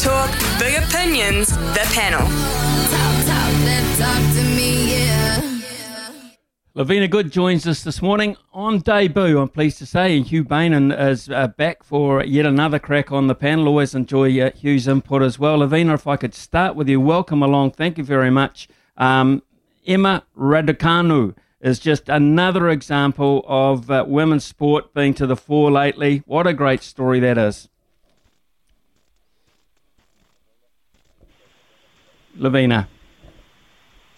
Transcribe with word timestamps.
Talk, 0.00 0.30
big 0.58 0.82
opinions, 0.82 1.48
the 1.48 1.86
panel. 1.92 2.26
Lavina 6.74 7.06
Good 7.06 7.30
joins 7.30 7.66
us 7.66 7.82
this 7.82 8.00
morning 8.00 8.38
on 8.54 8.78
debut. 8.78 9.38
I'm 9.38 9.50
pleased 9.50 9.76
to 9.76 9.84
say 9.84 10.22
Hugh 10.22 10.42
Bainan 10.42 10.98
is 10.98 11.28
uh, 11.28 11.48
back 11.48 11.84
for 11.84 12.24
yet 12.24 12.46
another 12.46 12.78
crack 12.78 13.12
on 13.12 13.26
the 13.26 13.34
panel. 13.34 13.68
Always 13.68 13.94
enjoy 13.94 14.40
uh, 14.40 14.52
Hugh's 14.52 14.88
input 14.88 15.20
as 15.20 15.38
well. 15.38 15.58
Lavina, 15.58 15.92
if 15.92 16.06
I 16.06 16.16
could 16.16 16.34
start 16.34 16.76
with 16.76 16.88
you, 16.88 16.98
welcome 16.98 17.42
along. 17.42 17.72
Thank 17.72 17.98
you 17.98 18.04
very 18.04 18.30
much. 18.30 18.68
Um, 18.96 19.42
Emma 19.86 20.24
Raducanu 20.34 21.34
is 21.60 21.78
just 21.78 22.08
another 22.08 22.70
example 22.70 23.44
of 23.46 23.90
uh, 23.90 24.06
women's 24.08 24.44
sport 24.44 24.94
being 24.94 25.12
to 25.12 25.26
the 25.26 25.36
fore 25.36 25.70
lately. 25.70 26.22
What 26.24 26.46
a 26.46 26.54
great 26.54 26.82
story 26.82 27.20
that 27.20 27.36
is. 27.36 27.68
Lavina. 32.40 32.88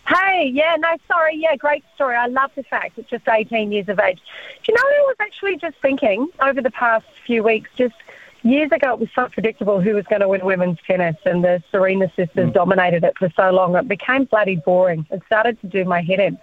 Hey, 0.07 0.51
yeah, 0.53 0.77
no, 0.79 0.89
sorry, 1.07 1.37
yeah, 1.37 1.57
great 1.57 1.85
story. 1.95 2.17
I 2.17 2.27
love 2.27 2.51
the 2.57 2.63
fact 2.63 2.99
it's 2.99 3.11
just 3.11 3.29
18 3.29 3.71
years 3.73 3.89
of 3.89 4.01
age. 4.01 4.21
Do 4.65 4.73
you 4.73 4.75
know, 4.75 4.83
I 4.83 5.05
was 5.07 5.17
actually 5.21 5.57
just 5.57 5.77
thinking 5.81 6.29
over 6.41 6.61
the 6.61 6.71
past 6.71 7.07
few 7.27 7.43
weeks, 7.43 7.71
just 7.77 7.95
years 8.43 8.71
ago, 8.73 8.95
it 8.95 9.01
was 9.01 9.09
so 9.15 9.29
predictable 9.29 9.81
who 9.81 9.95
was 9.95 10.05
going 10.07 10.21
to 10.21 10.29
win 10.29 10.45
women's 10.45 10.79
tennis, 10.87 11.17
and 11.25 11.45
the 11.45 11.63
Serena 11.71 12.11
sisters 12.17 12.51
mm. 12.51 12.53
dominated 12.53 13.05
it 13.05 13.17
for 13.17 13.31
so 13.37 13.51
long. 13.51 13.77
It 13.77 13.89
became 13.89 14.25
bloody 14.25 14.57
boring. 14.57 15.07
It 15.11 15.23
started 15.27 15.61
to 15.61 15.67
do 15.69 15.85
my 15.85 16.03
head 16.03 16.21
in. 16.21 16.39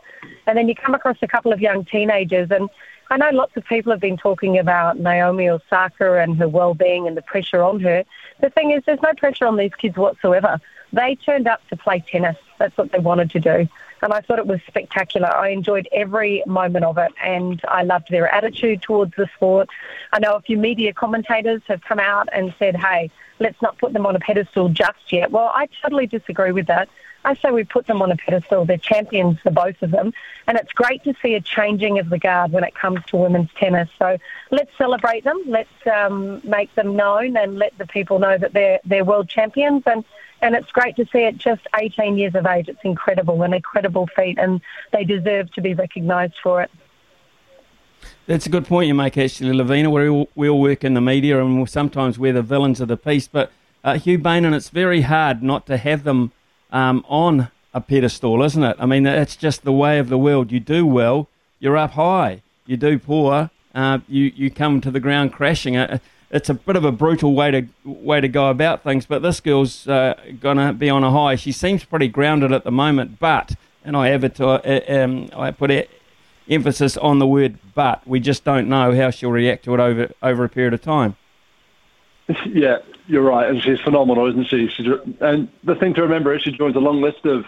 And 0.48 0.58
then 0.58 0.68
you 0.68 0.76
come 0.76 0.96
across 0.96 1.18
a 1.22 1.28
couple 1.28 1.52
of 1.52 1.60
young 1.60 1.86
teenagers, 1.86 2.50
and 2.52 2.70
I 3.10 3.18
know 3.18 3.30
lots 3.32 3.58
of 3.58 3.66
people 3.66 3.92
have 3.92 4.02
been 4.02 4.18
talking 4.18 4.58
about 4.58 5.00
Naomi 5.00 5.50
Osaka 5.50 6.20
and 6.20 6.38
her 6.38 6.48
well-being 6.48 7.08
and 7.08 7.18
the 7.18 7.22
pressure 7.22 7.64
on 7.64 7.80
her. 7.82 8.06
The 8.40 8.50
thing 8.52 8.72
is, 8.72 8.84
there's 8.86 9.02
no 9.02 9.14
pressure 9.18 9.46
on 9.46 9.58
these 9.58 9.74
kids 9.76 9.98
whatsoever. 9.98 10.62
They 10.92 11.16
turned 11.16 11.48
up 11.48 11.66
to 11.70 11.78
play 11.78 12.04
tennis. 12.12 12.38
That's 12.58 12.76
what 12.78 12.92
they 12.92 13.00
wanted 13.00 13.32
to 13.32 13.40
do. 13.40 13.68
And 14.02 14.14
I 14.14 14.22
thought 14.22 14.40
it 14.40 14.48
was 14.48 14.62
spectacular. 14.68 15.28
I 15.28 15.50
enjoyed 15.50 15.88
every 15.92 16.44
moment 16.46 16.86
of 16.86 16.98
it 16.98 17.12
and 17.22 17.62
I 17.68 17.84
loved 17.84 18.10
their 18.10 18.34
attitude 18.34 18.82
towards 18.82 19.14
the 19.18 19.28
sport. 19.36 19.70
I 20.14 20.20
know 20.20 20.36
a 20.36 20.42
few 20.42 20.58
media 20.58 20.94
commentators 20.94 21.62
have 21.68 21.82
come 21.82 22.00
out 22.00 22.30
and 22.32 22.54
said, 22.58 22.78
hey, 22.78 23.12
let's 23.40 23.62
not 23.62 23.78
put 23.78 23.94
them 23.94 24.06
on 24.06 24.16
a 24.16 24.20
pedestal 24.20 24.70
just 24.70 25.12
yet. 25.12 25.32
Well, 25.32 25.52
I 25.54 25.68
totally 25.82 26.08
disagree 26.08 26.52
with 26.52 26.68
that. 26.68 26.88
I 27.26 27.36
say 27.36 27.52
we 27.52 27.66
put 27.66 27.88
them 27.88 28.02
on 28.02 28.12
a 28.12 28.16
pedestal. 28.16 28.64
They're 28.64 28.78
champions, 28.78 29.40
the 29.44 29.52
both 29.52 29.82
of 29.82 29.92
them. 29.92 30.14
And 30.48 30.58
it's 30.58 30.72
great 30.72 31.04
to 31.04 31.14
see 31.22 31.36
a 31.36 31.42
changing 31.42 32.00
of 32.00 32.10
the 32.10 32.18
guard 32.18 32.54
when 32.54 32.64
it 32.64 32.74
comes 32.76 33.02
to 33.08 33.18
women's 33.18 33.50
tennis. 33.58 33.90
So 34.00 34.18
let's 34.52 34.72
celebrate 34.78 35.26
them. 35.26 35.42
Let's 35.46 35.88
um, 35.94 36.42
make 36.46 36.74
them 36.76 36.96
known 36.96 37.36
and 37.36 37.60
let 37.60 37.78
the 37.78 37.86
people 37.86 38.20
know 38.20 38.38
that 38.38 38.54
they're, 38.54 38.80
they're 38.86 39.04
world 39.04 39.28
champions. 39.28 39.84
And 39.86 40.06
and 40.42 40.56
it's 40.56 40.72
great 40.72 40.96
to 40.98 41.06
see 41.12 41.20
it 41.20 41.38
just 41.38 41.62
18 41.78 42.18
years 42.18 42.36
of 42.36 42.46
age. 42.46 42.70
It's 42.70 42.84
incredible, 42.84 43.42
an 43.44 43.54
incredible 43.54 44.08
feat, 44.16 44.38
and 44.38 44.62
they 44.92 45.04
deserve 45.04 45.52
to 45.54 45.62
be 45.62 45.74
recognised 45.74 46.36
for 46.42 46.62
it. 46.62 46.72
That's 48.28 48.46
a 48.46 48.50
good 48.50 48.66
point 48.66 48.88
you 48.88 48.94
make, 48.94 49.18
actually, 49.18 49.54
Lavina. 49.54 49.90
We 49.90 50.08
all, 50.08 50.30
we 50.36 50.50
all 50.50 50.62
work 50.62 50.84
in 50.84 50.94
the 50.94 51.02
media, 51.02 51.44
and 51.44 51.70
sometimes 51.70 52.18
we're 52.18 52.34
the 52.34 52.42
villains 52.42 52.80
of 52.80 52.88
the 52.88 52.98
piece. 52.98 53.28
But 53.28 53.52
uh, 53.84 53.98
Hugh 53.98 54.20
Bainan, 54.20 54.54
it's 54.54 54.70
very 54.70 55.02
hard 55.02 55.44
not 55.44 55.66
to 55.68 55.78
have 55.78 56.04
them 56.04 56.32
um, 56.72 57.04
on 57.10 57.50
a 57.74 57.82
pedestal, 57.82 58.42
isn't 58.44 58.64
it? 58.64 58.78
I 58.80 58.86
mean, 58.86 59.06
it's 59.06 59.36
just 59.36 59.64
the 59.64 59.74
way 59.74 60.00
of 60.00 60.10
the 60.10 60.18
world. 60.18 60.52
You 60.52 60.60
do 60.60 60.86
well, 60.86 61.28
you're 61.60 61.78
up 61.78 61.92
high. 61.92 62.42
You 62.66 62.78
do 62.78 63.00
poor, 63.00 63.50
uh, 63.74 64.00
you 64.08 64.32
you 64.36 64.52
come 64.52 64.82
to 64.82 64.92
the 64.92 65.00
ground 65.00 65.34
crashing. 65.34 65.76
Uh, 65.76 66.00
it's 66.32 66.50
a 66.50 66.54
bit 66.54 66.76
of 66.76 66.86
a 66.86 66.92
brutal 66.92 67.34
way 67.34 67.52
to 67.52 67.68
way 67.84 68.22
to 68.22 68.28
go 68.28 68.50
about 68.50 68.84
things. 68.84 69.06
But 69.06 69.22
this 69.22 69.40
girl's 69.40 69.88
uh, 69.88 70.16
gonna 70.40 70.74
be 70.74 70.90
on 70.90 71.04
a 71.04 71.12
high. 71.12 71.36
She 71.36 71.52
seems 71.52 71.84
pretty 71.84 72.08
grounded 72.08 72.52
at 72.52 72.64
the 72.64 72.72
moment, 72.72 73.20
but 73.20 73.56
and 73.84 73.96
I 73.98 74.10
it. 74.10 74.40
Uh, 74.40 74.60
um, 74.88 75.30
I 75.36 75.52
put 75.52 75.72
a, 75.72 75.88
emphasis 76.50 76.98
on 76.98 77.20
the 77.20 77.28
word 77.28 77.58
"but." 77.74 78.06
We 78.08 78.20
just 78.20 78.44
don't 78.44 78.70
know 78.70 78.96
how 78.96 79.10
she'll 79.10 79.32
react 79.32 79.66
to 79.66 79.74
it 79.74 79.80
over 79.80 80.12
over 80.22 80.44
a 80.44 80.50
period 80.50 80.74
of 80.74 80.82
time. 80.82 81.16
Yeah, 82.46 82.78
you're 83.08 83.24
right, 83.24 83.50
and 83.50 83.60
she's 83.60 83.80
phenomenal, 83.80 84.28
isn't 84.28 84.50
she? 84.50 84.68
She's, 84.68 84.86
and 85.20 85.50
the 85.64 85.74
thing 85.74 85.96
to 85.96 86.04
remember 86.04 86.32
is 86.36 86.44
she 86.44 86.52
joins 86.52 86.76
a 86.76 86.80
long 86.80 87.02
list 87.02 87.26
of 87.26 87.44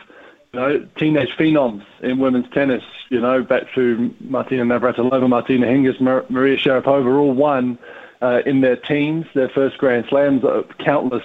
you 0.53 0.59
know, 0.59 0.87
teenage 0.97 1.29
phenoms 1.37 1.83
in 2.01 2.17
women's 2.17 2.49
tennis. 2.51 2.83
You 3.09 3.21
know, 3.21 3.43
back 3.43 3.71
to 3.75 4.11
Martina 4.21 4.63
Navratilova, 4.63 5.29
Martina 5.29 5.67
Hingis, 5.67 6.01
Maria 6.01 6.57
Sharapova, 6.57 7.15
all 7.15 7.33
won 7.33 7.77
uh, 8.21 8.41
in 8.45 8.61
their 8.61 8.75
teens, 8.75 9.25
their 9.33 9.49
first 9.49 9.77
Grand 9.77 10.05
Slams, 10.07 10.43
uh, 10.43 10.63
countless 10.79 11.23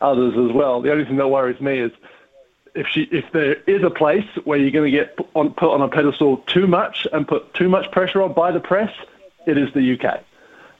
others 0.00 0.34
as 0.36 0.54
well. 0.54 0.80
The 0.80 0.92
only 0.92 1.04
thing 1.04 1.16
that 1.16 1.28
worries 1.28 1.60
me 1.60 1.78
is 1.78 1.92
if 2.74 2.86
she 2.88 3.02
if 3.04 3.24
there 3.32 3.54
is 3.66 3.82
a 3.82 3.90
place 3.90 4.26
where 4.44 4.58
you're 4.58 4.70
going 4.70 4.90
to 4.90 4.96
get 4.96 5.16
put 5.16 5.28
on, 5.34 5.54
put 5.54 5.72
on 5.72 5.82
a 5.82 5.88
pedestal 5.88 6.38
too 6.38 6.66
much 6.66 7.06
and 7.12 7.26
put 7.26 7.52
too 7.54 7.68
much 7.68 7.90
pressure 7.90 8.22
on 8.22 8.34
by 8.34 8.52
the 8.52 8.60
press, 8.60 8.92
it 9.46 9.56
is 9.56 9.72
the 9.72 9.98
UK. 9.98 10.22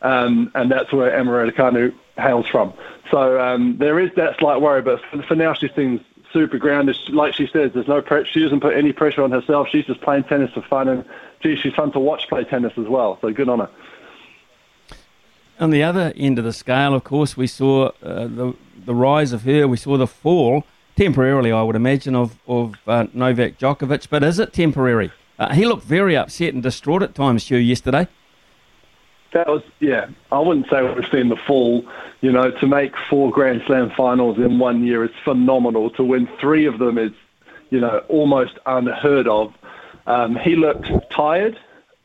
Um, 0.02 0.52
and 0.54 0.70
that's 0.70 0.92
where 0.92 1.12
Emma 1.14 1.32
Raducanu 1.32 1.94
hails 2.18 2.46
from. 2.46 2.74
So 3.10 3.40
um, 3.40 3.78
there 3.78 3.98
is 3.98 4.10
that 4.16 4.38
slight 4.38 4.60
worry, 4.60 4.82
but 4.82 5.00
for, 5.10 5.22
for 5.22 5.34
now 5.34 5.54
she 5.54 5.68
seems 5.74 6.02
super 6.32 6.58
grounded. 6.58 6.96
Like 7.08 7.34
she 7.34 7.46
says, 7.46 7.72
there's 7.72 7.88
no 7.88 8.02
pressure. 8.02 8.26
She 8.26 8.40
doesn't 8.40 8.60
put 8.60 8.76
any 8.76 8.92
pressure 8.92 9.22
on 9.22 9.30
herself. 9.30 9.68
She's 9.70 9.86
just 9.86 10.02
playing 10.02 10.24
tennis 10.24 10.52
for 10.52 10.62
fun, 10.62 10.88
and 10.88 11.04
gee, 11.40 11.56
she's 11.56 11.74
fun 11.74 11.92
to 11.92 11.98
watch 11.98 12.28
play 12.28 12.44
tennis 12.44 12.74
as 12.76 12.86
well. 12.86 13.18
So 13.22 13.32
good 13.32 13.48
on 13.48 13.60
her. 13.60 13.70
On 15.58 15.70
the 15.70 15.82
other 15.82 16.12
end 16.16 16.38
of 16.38 16.44
the 16.44 16.52
scale, 16.52 16.94
of 16.94 17.04
course, 17.04 17.36
we 17.36 17.46
saw 17.46 17.90
uh, 18.02 18.26
the 18.26 18.54
the 18.84 18.94
rise 18.94 19.32
of 19.32 19.42
her. 19.42 19.66
We 19.66 19.76
saw 19.76 19.96
the 19.96 20.06
fall 20.06 20.64
temporarily, 20.96 21.52
I 21.52 21.62
would 21.62 21.76
imagine, 21.76 22.14
of 22.14 22.38
of 22.46 22.76
uh, 22.86 23.06
Novak 23.12 23.58
Djokovic. 23.58 24.08
But 24.10 24.22
is 24.22 24.38
it 24.38 24.52
temporary? 24.52 25.12
Uh, 25.38 25.52
he 25.52 25.66
looked 25.66 25.84
very 25.84 26.16
upset 26.16 26.54
and 26.54 26.62
distraught 26.62 27.02
at 27.02 27.14
times, 27.14 27.48
Hugh, 27.48 27.58
yesterday. 27.58 28.08
That 29.32 29.48
was 29.48 29.62
yeah. 29.80 30.08
I 30.30 30.38
wouldn't 30.38 30.68
say 30.70 30.82
we've 30.82 31.10
seen 31.10 31.28
the 31.28 31.36
fall. 31.36 31.84
You 32.20 32.32
know, 32.32 32.50
to 32.50 32.66
make 32.66 32.96
four 33.10 33.30
Grand 33.30 33.62
Slam 33.66 33.90
finals 33.96 34.38
in 34.38 34.58
one 34.58 34.84
year 34.84 35.04
is 35.04 35.10
phenomenal. 35.24 35.90
To 35.90 36.04
win 36.04 36.28
three 36.40 36.66
of 36.66 36.78
them 36.78 36.96
is, 36.96 37.12
you 37.70 37.80
know, 37.80 37.98
almost 38.08 38.58
unheard 38.66 39.28
of. 39.28 39.54
Um, 40.06 40.36
he 40.36 40.56
looked 40.56 40.88
tired. 41.10 41.58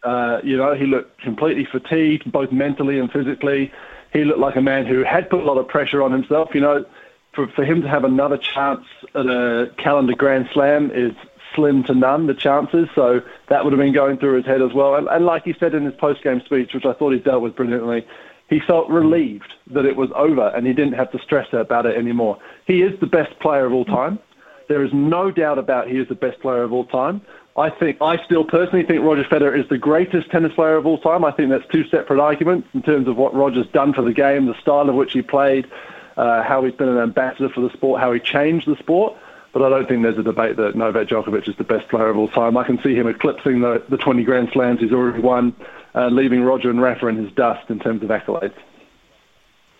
Uh, 0.03 0.39
you 0.43 0.57
know, 0.57 0.73
he 0.73 0.85
looked 0.85 1.19
completely 1.21 1.65
fatigued, 1.65 2.31
both 2.31 2.51
mentally 2.51 2.99
and 2.99 3.11
physically. 3.11 3.71
He 4.13 4.23
looked 4.23 4.39
like 4.39 4.55
a 4.55 4.61
man 4.61 4.85
who 4.85 5.03
had 5.03 5.29
put 5.29 5.41
a 5.41 5.43
lot 5.43 5.57
of 5.57 5.67
pressure 5.67 6.01
on 6.01 6.11
himself. 6.11 6.49
You 6.53 6.61
know, 6.61 6.85
for, 7.33 7.47
for 7.47 7.63
him 7.63 7.81
to 7.81 7.87
have 7.87 8.03
another 8.03 8.37
chance 8.37 8.85
at 9.15 9.25
a 9.25 9.71
calendar 9.77 10.13
Grand 10.15 10.49
Slam 10.53 10.91
is 10.91 11.13
slim 11.55 11.83
to 11.83 11.93
none, 11.93 12.27
the 12.27 12.33
chances. 12.33 12.87
So 12.95 13.21
that 13.49 13.63
would 13.63 13.73
have 13.73 13.79
been 13.79 13.93
going 13.93 14.17
through 14.17 14.37
his 14.37 14.45
head 14.45 14.61
as 14.61 14.73
well. 14.73 14.95
And, 14.95 15.07
and 15.07 15.25
like 15.25 15.43
he 15.43 15.53
said 15.59 15.73
in 15.73 15.85
his 15.85 15.93
post-game 15.95 16.41
speech, 16.45 16.73
which 16.73 16.85
I 16.85 16.93
thought 16.93 17.11
he 17.11 17.19
dealt 17.19 17.41
with 17.41 17.55
brilliantly, 17.55 18.05
he 18.49 18.59
felt 18.59 18.89
relieved 18.89 19.53
that 19.67 19.85
it 19.85 19.95
was 19.95 20.09
over 20.15 20.49
and 20.49 20.67
he 20.67 20.73
didn't 20.73 20.93
have 20.93 21.11
to 21.11 21.19
stress 21.19 21.47
about 21.53 21.85
it 21.85 21.95
anymore. 21.95 22.37
He 22.67 22.81
is 22.81 22.99
the 22.99 23.07
best 23.07 23.39
player 23.39 23.65
of 23.65 23.73
all 23.73 23.85
time. 23.85 24.19
There 24.67 24.83
is 24.83 24.91
no 24.93 25.31
doubt 25.31 25.57
about 25.57 25.87
he 25.87 25.97
is 25.97 26.07
the 26.07 26.15
best 26.15 26.39
player 26.41 26.63
of 26.63 26.71
all 26.71 26.85
time. 26.85 27.21
I 27.57 27.69
think 27.69 28.01
I 28.01 28.23
still 28.23 28.45
personally 28.45 28.85
think 28.85 29.03
Roger 29.03 29.25
Federer 29.25 29.57
is 29.57 29.67
the 29.67 29.77
greatest 29.77 30.29
tennis 30.31 30.53
player 30.53 30.77
of 30.77 30.85
all 30.85 30.97
time. 30.97 31.25
I 31.25 31.31
think 31.31 31.49
that's 31.49 31.67
two 31.67 31.85
separate 31.89 32.19
arguments 32.19 32.67
in 32.73 32.81
terms 32.81 33.07
of 33.07 33.17
what 33.17 33.33
Roger's 33.33 33.67
done 33.67 33.93
for 33.93 34.01
the 34.01 34.13
game, 34.13 34.45
the 34.45 34.59
style 34.61 34.87
of 34.87 34.95
which 34.95 35.11
he 35.11 35.21
played, 35.21 35.69
uh, 36.15 36.43
how 36.43 36.63
he's 36.63 36.73
been 36.73 36.87
an 36.87 36.97
ambassador 36.97 37.49
for 37.49 37.59
the 37.59 37.69
sport, 37.71 37.99
how 37.99 38.13
he 38.13 38.19
changed 38.21 38.67
the 38.67 38.77
sport. 38.77 39.17
But 39.51 39.63
I 39.63 39.69
don't 39.69 39.87
think 39.87 40.03
there's 40.03 40.17
a 40.17 40.23
debate 40.23 40.55
that 40.55 40.75
Novak 40.75 41.07
Djokovic 41.07 41.49
is 41.49 41.57
the 41.57 41.65
best 41.65 41.89
player 41.89 42.07
of 42.07 42.17
all 42.17 42.29
time. 42.29 42.55
I 42.55 42.63
can 42.63 42.81
see 42.81 42.95
him 42.95 43.07
eclipsing 43.07 43.59
the, 43.59 43.83
the 43.89 43.97
20 43.97 44.23
Grand 44.23 44.49
Slams 44.53 44.79
he's 44.79 44.93
already 44.93 45.19
won, 45.19 45.53
uh, 45.93 46.07
leaving 46.07 46.43
Roger 46.43 46.69
and 46.69 46.81
Rafa 46.81 47.07
in 47.07 47.17
his 47.17 47.33
dust 47.33 47.69
in 47.69 47.79
terms 47.79 48.01
of 48.01 48.09
accolades. 48.09 48.55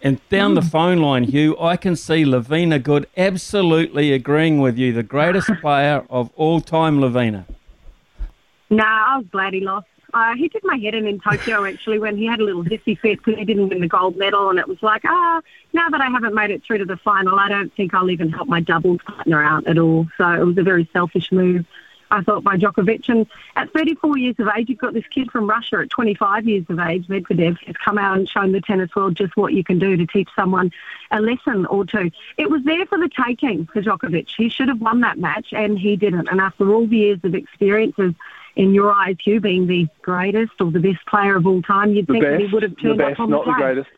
And 0.04 0.20
down 0.28 0.56
the 0.56 0.62
phone 0.62 0.98
line, 0.98 1.24
Hugh, 1.24 1.56
I 1.58 1.78
can 1.78 1.96
see 1.96 2.26
Lavina 2.26 2.80
Good 2.80 3.08
absolutely 3.16 4.12
agreeing 4.12 4.60
with 4.60 4.78
you. 4.78 4.92
The 4.92 5.04
greatest 5.04 5.50
player 5.62 6.06
of 6.10 6.32
all 6.36 6.60
time, 6.60 7.00
Lavina. 7.00 7.46
No, 8.72 8.86
I 8.86 9.18
was 9.18 9.28
glad 9.30 9.54
he 9.54 9.60
lost. 9.60 9.88
Uh, 10.14 10.34
he 10.36 10.50
took 10.50 10.64
my 10.64 10.78
head 10.78 10.96
in 10.96 11.06
in 11.06 11.20
Tokyo 11.20 11.66
actually 11.66 12.00
when 12.00 12.18
he 12.18 12.26
had 12.26 12.40
a 12.40 12.44
little 12.44 12.64
hissy 12.64 12.98
fit 12.98 13.18
because 13.18 13.36
he 13.38 13.46
didn't 13.46 13.70
win 13.70 13.82
the 13.82 13.88
gold 13.88 14.18
medal, 14.18 14.50
and 14.50 14.60
it 14.60 14.68
was 14.68 14.82
like, 14.82 15.04
ah, 15.06 15.40
oh, 15.40 15.42
now 15.74 15.90
that 15.90 16.02
I 16.02 16.10
haven't 16.10 16.34
made 16.34 16.52
it 16.52 16.64
through 16.64 16.80
to 16.80 16.86
the 16.86 16.98
final, 16.98 17.38
I 17.38 17.50
don't 17.50 17.74
think 17.76 17.94
I'll 17.94 18.10
even 18.10 18.30
help 18.30 18.48
my 18.48 18.62
doubles 18.62 19.02
partner 19.06 19.44
out 19.44 19.68
at 19.68 19.78
all. 19.78 20.08
So 20.18 20.28
it 20.30 20.46
was 20.46 20.58
a 20.58 20.64
very 20.64 20.90
selfish 20.94 21.32
move. 21.32 21.66
I 22.12 22.22
thought 22.22 22.44
by 22.44 22.58
Djokovic. 22.58 23.08
And 23.08 23.26
at 23.56 23.72
34 23.72 24.18
years 24.18 24.36
of 24.40 24.50
age, 24.56 24.70
you've 24.70 24.80
got 24.80 24.94
this 24.94 25.08
kid 25.08 25.32
from 25.32 25.50
Russia 25.50 25.78
at 25.78 25.90
25 25.90 26.46
years 26.46 26.66
of 26.68 26.78
age, 26.80 27.08
Medvedev, 27.08 27.58
has 27.66 27.76
come 27.78 27.98
out 27.98 28.18
and 28.18 28.28
shown 28.28 28.52
the 28.52 28.62
tennis 28.62 28.94
world 28.96 29.16
just 29.16 29.38
what 29.38 29.54
you 29.54 29.64
can 29.64 29.80
do 29.80 29.96
to 29.96 30.06
teach 30.06 30.28
someone 30.36 30.72
a 31.10 31.22
lesson 31.22 31.66
or 31.68 31.86
two. 31.86 32.12
It 32.38 32.50
was 32.50 32.64
there 32.64 32.86
for 32.86 32.98
the 32.98 33.10
taking 33.26 33.66
for 33.68 33.82
Djokovic. 33.82 34.28
He 34.36 34.50
should 34.50 34.68
have 34.68 34.82
won 34.82 35.00
that 35.02 35.20
match, 35.20 35.54
and 35.54 35.80
he 35.80 35.96
didn't. 35.96 36.28
And 36.28 36.42
after 36.42 36.70
all 36.74 36.86
the 36.86 36.98
years 36.98 37.20
of 37.24 37.34
experiences, 37.34 38.14
in 38.56 38.74
your 38.74 38.92
eyes, 38.92 39.16
Hugh 39.24 39.40
being 39.40 39.68
the 39.68 39.88
greatest 40.02 40.52
or 40.60 40.72
the 40.72 40.80
best 40.80 41.06
player 41.08 41.36
of 41.38 41.46
all 41.48 41.62
time, 41.62 41.94
you'd 41.94 42.08
the 42.08 42.14
think 42.14 42.24
best, 42.26 42.32
that 42.34 42.42
he 42.48 42.54
would 42.54 42.64
have 42.64 42.78
turned 42.82 43.00
the 43.00 43.04
best, 43.04 43.14
up 43.14 43.20
on 43.22 43.30
not 43.30 43.46
the 43.46 43.52
the 43.52 43.58
greatest. 43.58 43.90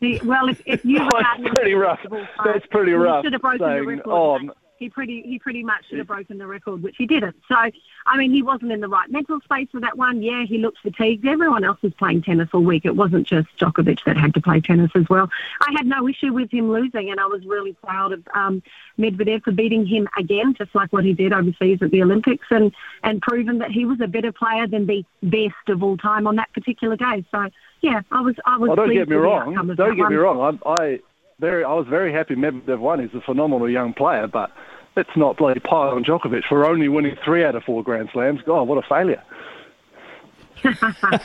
The, 0.00 0.20
well, 0.24 0.48
if, 0.48 0.60
if 0.66 0.84
you 0.84 0.98
Oh, 1.00 1.04
regard 1.04 1.24
that's 1.42 1.54
pretty 1.54 1.74
rough. 1.74 2.00
time, 2.02 2.26
That's 2.44 2.66
pretty 2.66 2.92
rough. 2.92 3.24
should 3.24 3.32
have 3.34 3.42
broken 3.42 3.58
the 3.68 3.82
record. 3.86 4.02
oh. 4.06 4.38
He 4.82 4.88
pretty 4.90 5.22
he 5.22 5.38
pretty 5.38 5.62
much 5.62 5.88
should 5.88 5.98
have 5.98 6.06
broken 6.06 6.38
the 6.38 6.46
record, 6.46 6.82
which 6.82 6.96
he 6.98 7.06
didn't. 7.06 7.36
So, 7.48 7.54
I 7.54 8.16
mean, 8.16 8.32
he 8.32 8.42
wasn't 8.42 8.72
in 8.72 8.80
the 8.80 8.88
right 8.88 9.10
mental 9.10 9.40
space 9.40 9.68
for 9.70 9.80
that 9.80 9.96
one. 9.96 10.22
Yeah, 10.22 10.44
he 10.44 10.58
looked 10.58 10.78
fatigued. 10.78 11.26
Everyone 11.26 11.64
else 11.64 11.80
was 11.82 11.94
playing 11.94 12.22
tennis 12.22 12.48
all 12.52 12.62
week. 12.62 12.84
It 12.84 12.96
wasn't 12.96 13.26
just 13.26 13.48
Djokovic 13.58 14.04
that 14.04 14.16
had 14.16 14.34
to 14.34 14.40
play 14.40 14.60
tennis 14.60 14.90
as 14.94 15.08
well. 15.08 15.30
I 15.60 15.72
had 15.76 15.86
no 15.86 16.08
issue 16.08 16.32
with 16.32 16.50
him 16.50 16.70
losing, 16.70 17.10
and 17.10 17.20
I 17.20 17.26
was 17.26 17.44
really 17.46 17.74
proud 17.74 18.12
of 18.12 18.22
um, 18.34 18.62
Medvedev 18.98 19.44
for 19.44 19.52
beating 19.52 19.86
him 19.86 20.08
again, 20.18 20.54
just 20.54 20.74
like 20.74 20.92
what 20.92 21.04
he 21.04 21.12
did 21.12 21.32
overseas 21.32 21.78
at 21.80 21.90
the 21.90 22.02
Olympics, 22.02 22.46
and 22.50 22.72
and 23.02 23.22
proven 23.22 23.58
that 23.58 23.70
he 23.70 23.84
was 23.84 24.00
a 24.00 24.08
better 24.08 24.32
player 24.32 24.66
than 24.66 24.86
the 24.86 25.04
best 25.22 25.68
of 25.68 25.82
all 25.82 25.96
time 25.96 26.26
on 26.26 26.36
that 26.36 26.52
particular 26.52 26.96
day. 26.96 27.24
So, 27.30 27.48
yeah, 27.80 28.02
I 28.10 28.20
was 28.20 28.34
I 28.44 28.58
was. 28.58 28.70
Oh, 28.72 28.76
don't 28.76 28.92
get 28.92 29.08
me 29.08 29.16
wrong. 29.16 29.54
Don't 29.76 29.96
get 29.96 30.08
me 30.08 30.16
wrong. 30.16 30.58
I, 30.66 30.70
I 30.70 31.00
very, 31.42 31.64
I 31.64 31.72
was 31.72 31.86
very 31.88 32.12
happy 32.12 32.36
Medvedev 32.36 32.78
won. 32.78 33.00
He's 33.00 33.14
a 33.14 33.20
phenomenal 33.20 33.68
young 33.68 33.92
player, 33.92 34.28
but 34.28 34.52
let's 34.96 35.16
not 35.16 35.36
bloody 35.36 35.60
pile 35.60 35.90
on 35.90 36.04
Djokovic 36.04 36.44
for 36.48 36.64
only 36.66 36.88
winning 36.88 37.16
three 37.24 37.44
out 37.44 37.54
of 37.54 37.64
four 37.64 37.82
Grand 37.82 38.10
Slams. 38.12 38.40
God, 38.42 38.68
what 38.68 38.78
a 38.78 38.88
failure! 38.88 39.22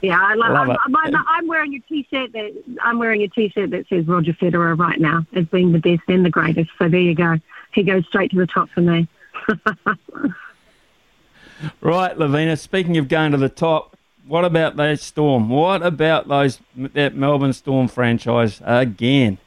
Yeah, 0.00 0.20
I 0.22 0.34
love, 0.34 0.52
Love 0.52 0.68
I'm, 0.68 0.94
it. 1.12 1.16
I'm, 1.16 1.24
I'm 1.26 1.48
wearing 1.48 1.74
a 1.74 1.80
t-shirt 1.80 2.32
that 2.32 2.62
I'm 2.84 3.00
wearing 3.00 3.22
a 3.22 3.28
t-shirt 3.28 3.70
that 3.70 3.88
says 3.88 4.06
Roger 4.06 4.32
Federer 4.32 4.78
right 4.78 5.00
now 5.00 5.26
as 5.34 5.44
being 5.46 5.72
the 5.72 5.80
best 5.80 6.02
and 6.06 6.24
the 6.24 6.30
greatest. 6.30 6.70
So 6.78 6.88
there 6.88 7.00
you 7.00 7.16
go. 7.16 7.38
He 7.74 7.82
goes 7.82 8.06
straight 8.06 8.30
to 8.30 8.36
the 8.36 8.46
top 8.46 8.68
for 8.70 8.80
me. 8.80 9.08
Right, 11.80 12.16
Lavina. 12.16 12.56
Speaking 12.56 12.96
of 12.98 13.08
going 13.08 13.32
to 13.32 13.38
the 13.38 13.48
top, 13.48 13.96
what 14.26 14.44
about 14.44 14.76
that 14.76 15.00
Storm? 15.00 15.48
What 15.48 15.82
about 15.82 16.28
those 16.28 16.60
that 16.76 17.16
Melbourne 17.16 17.52
Storm 17.52 17.88
franchise 17.88 18.62
again? 18.64 19.38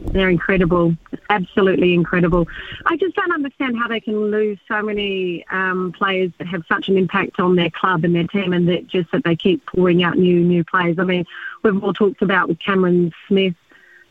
They're 0.00 0.30
incredible, 0.30 0.96
absolutely 1.28 1.92
incredible. 1.92 2.48
I 2.86 2.96
just 2.96 3.14
don't 3.14 3.32
understand 3.32 3.78
how 3.78 3.88
they 3.88 4.00
can 4.00 4.30
lose 4.30 4.58
so 4.66 4.82
many 4.82 5.44
um, 5.50 5.92
players 5.92 6.32
that 6.38 6.46
have 6.46 6.62
such 6.66 6.88
an 6.88 6.96
impact 6.96 7.38
on 7.38 7.56
their 7.56 7.70
club 7.70 8.04
and 8.04 8.14
their 8.14 8.26
team, 8.26 8.52
and 8.52 8.68
that 8.68 8.86
just 8.86 9.10
that 9.12 9.24
they 9.24 9.36
keep 9.36 9.66
pouring 9.66 10.02
out 10.02 10.16
new 10.16 10.40
new 10.40 10.64
players. 10.64 10.98
I 10.98 11.04
mean, 11.04 11.26
we've 11.62 11.82
all 11.84 11.92
talked 11.92 12.22
about 12.22 12.48
with 12.48 12.58
Cameron 12.58 13.12
Smith 13.26 13.54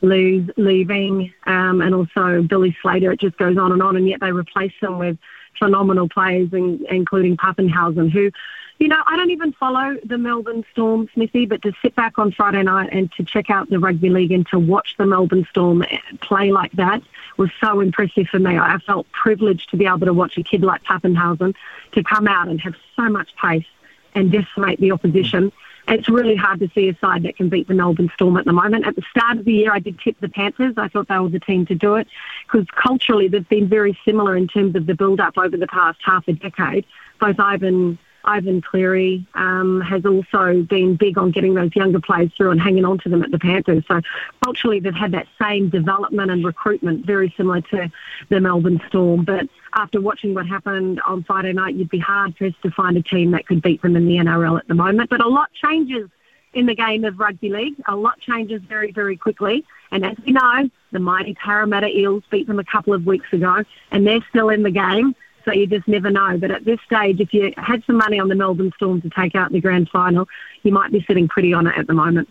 lose, 0.01 0.49
leaving, 0.57 1.33
um, 1.45 1.81
and 1.81 1.95
also 1.95 2.43
Billy 2.43 2.77
Slater. 2.81 3.11
It 3.13 3.19
just 3.19 3.37
goes 3.37 3.57
on 3.57 3.71
and 3.71 3.81
on, 3.81 3.95
and 3.95 4.07
yet 4.07 4.19
they 4.19 4.31
replace 4.31 4.73
them 4.81 4.99
with 4.99 5.17
phenomenal 5.57 6.07
players, 6.07 6.53
in, 6.53 6.85
including 6.89 7.37
Papenhuyzen, 7.37 8.11
who 8.11 8.31
you 8.79 8.87
know, 8.87 9.01
I 9.05 9.17
don't 9.17 9.31
even 9.31 9.53
follow 9.53 9.97
the 10.03 10.17
Melbourne 10.17 10.63
Storm, 10.71 11.09
Smithy, 11.13 11.47
but 11.47 11.61
to 11.63 11.73
sit 11.81 11.95
back 11.95 12.19
on 12.19 12.31
Friday 12.31 12.61
night 12.63 12.89
and 12.91 13.11
to 13.13 13.23
check 13.23 13.49
out 13.49 13.69
the 13.69 13.79
rugby 13.79 14.09
league 14.09 14.31
and 14.31 14.45
to 14.47 14.59
watch 14.59 14.95
the 14.97 15.05
Melbourne 15.05 15.47
Storm 15.49 15.81
eh, 15.81 15.97
play 16.21 16.51
like 16.51 16.71
that 16.73 17.01
was 17.37 17.49
so 17.61 17.79
impressive 17.79 18.27
for 18.27 18.39
me. 18.39 18.57
I 18.57 18.77
felt 18.79 19.11
privileged 19.11 19.71
to 19.71 19.77
be 19.77 19.85
able 19.85 20.05
to 20.05 20.13
watch 20.13 20.37
a 20.37 20.43
kid 20.43 20.63
like 20.63 20.83
Papenhuyzen 20.83 21.55
to 21.93 22.03
come 22.03 22.27
out 22.27 22.47
and 22.47 22.59
have 22.61 22.75
so 22.95 23.09
much 23.09 23.35
pace 23.35 23.65
and 24.13 24.31
decimate 24.31 24.79
the 24.79 24.91
opposition. 24.91 25.51
It's 25.87 26.09
really 26.09 26.35
hard 26.35 26.59
to 26.59 26.69
see 26.75 26.89
a 26.89 26.97
side 26.97 27.23
that 27.23 27.37
can 27.37 27.47
beat 27.49 27.67
the 27.67 27.73
Melbourne 27.73 28.11
Storm 28.13 28.35
at 28.37 28.45
the 28.45 28.51
moment. 28.51 28.85
At 28.85 28.95
the 28.95 29.03
start 29.09 29.37
of 29.37 29.45
the 29.45 29.53
year, 29.53 29.71
I 29.71 29.79
did 29.79 29.99
tip 29.99 30.19
the 30.19 30.27
Panthers. 30.27 30.73
I 30.77 30.89
thought 30.89 31.07
they 31.07 31.17
were 31.17 31.29
the 31.29 31.39
team 31.39 31.65
to 31.67 31.75
do 31.75 31.95
it 31.95 32.07
because 32.45 32.67
culturally 32.75 33.27
they've 33.27 33.47
been 33.47 33.69
very 33.69 33.97
similar 34.03 34.35
in 34.35 34.47
terms 34.47 34.75
of 34.75 34.85
the 34.85 34.93
build-up 34.93 35.37
over 35.37 35.55
the 35.55 35.67
past 35.67 35.99
half 36.03 36.27
a 36.27 36.33
decade. 36.33 36.85
Both 37.19 37.39
Ivan 37.39 37.97
Ivan 38.27 38.61
Cleary 38.61 39.25
um, 39.33 39.81
has 39.81 40.05
also 40.05 40.61
been 40.61 40.95
big 40.95 41.17
on 41.17 41.31
getting 41.31 41.53
those 41.53 41.75
younger 41.75 42.01
players 42.01 42.31
through 42.35 42.51
and 42.51 42.61
hanging 42.61 42.85
on 42.85 42.99
to 42.99 43.09
them 43.09 43.23
at 43.23 43.31
the 43.31 43.39
Panthers. 43.39 43.83
So 43.87 44.01
culturally, 44.43 44.81
they've 44.81 44.93
had 44.93 45.13
that 45.13 45.27
same 45.41 45.69
development 45.69 46.29
and 46.29 46.45
recruitment, 46.45 47.05
very 47.05 47.33
similar 47.37 47.61
to 47.61 47.89
the 48.29 48.41
Melbourne 48.41 48.81
Storm. 48.89 49.23
But 49.23 49.47
after 49.73 50.01
watching 50.01 50.33
what 50.33 50.45
happened 50.45 51.01
on 51.07 51.23
Friday 51.23 51.53
night, 51.53 51.75
you'd 51.75 51.89
be 51.89 51.99
hard 51.99 52.35
pressed 52.35 52.61
to 52.63 52.71
find 52.71 52.97
a 52.97 53.01
team 53.01 53.31
that 53.31 53.47
could 53.47 53.61
beat 53.61 53.81
them 53.81 53.95
in 53.95 54.07
the 54.07 54.17
NRL 54.17 54.59
at 54.59 54.67
the 54.67 54.75
moment. 54.75 55.09
But 55.09 55.21
a 55.21 55.27
lot 55.27 55.49
changes 55.53 56.09
in 56.53 56.65
the 56.65 56.75
game 56.75 57.05
of 57.05 57.19
rugby 57.19 57.49
league. 57.49 57.75
A 57.87 57.95
lot 57.95 58.19
changes 58.19 58.61
very, 58.63 58.91
very 58.91 59.15
quickly. 59.15 59.63
And 59.91 60.05
as 60.05 60.17
we 60.25 60.33
know, 60.33 60.69
the 60.91 60.99
mighty 60.99 61.33
Parramatta 61.33 61.87
Eels 61.87 62.23
beat 62.29 62.47
them 62.47 62.59
a 62.59 62.63
couple 62.63 62.93
of 62.93 63.05
weeks 63.05 63.31
ago, 63.31 63.63
and 63.91 64.05
they're 64.05 64.25
still 64.29 64.49
in 64.49 64.63
the 64.63 64.71
game. 64.71 65.15
So 65.47 65.53
you 65.53 65.65
just 65.65 65.87
never 65.87 66.11
know. 66.11 66.37
But 66.37 66.51
at 66.51 66.65
this 66.65 66.79
stage, 66.85 67.21
if 67.21 67.33
you 67.33 67.53
had 67.55 67.81
some 67.85 67.95
money 67.95 68.19
on 68.19 68.27
the 68.27 68.35
Melbourne 68.35 68.73
Storm 68.75 69.01
to 69.01 69.09
take 69.09 69.33
out 69.33 69.53
the 69.53 69.61
grand 69.61 69.87
final, 69.89 70.27
you 70.63 70.73
might 70.73 70.91
be 70.91 71.05
sitting 71.07 71.29
pretty 71.29 71.53
on 71.53 71.67
it 71.67 71.77
at 71.77 71.87
the 71.87 71.93
moment. 71.93 72.27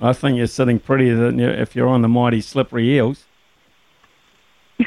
I 0.00 0.14
think 0.14 0.38
you're 0.38 0.46
sitting 0.46 0.78
prettier 0.78 1.14
than 1.14 1.38
you 1.38 1.48
if 1.48 1.76
you're 1.76 1.88
on 1.88 2.00
the 2.00 2.08
mighty 2.08 2.40
slippery 2.40 2.96
eels. 2.96 3.26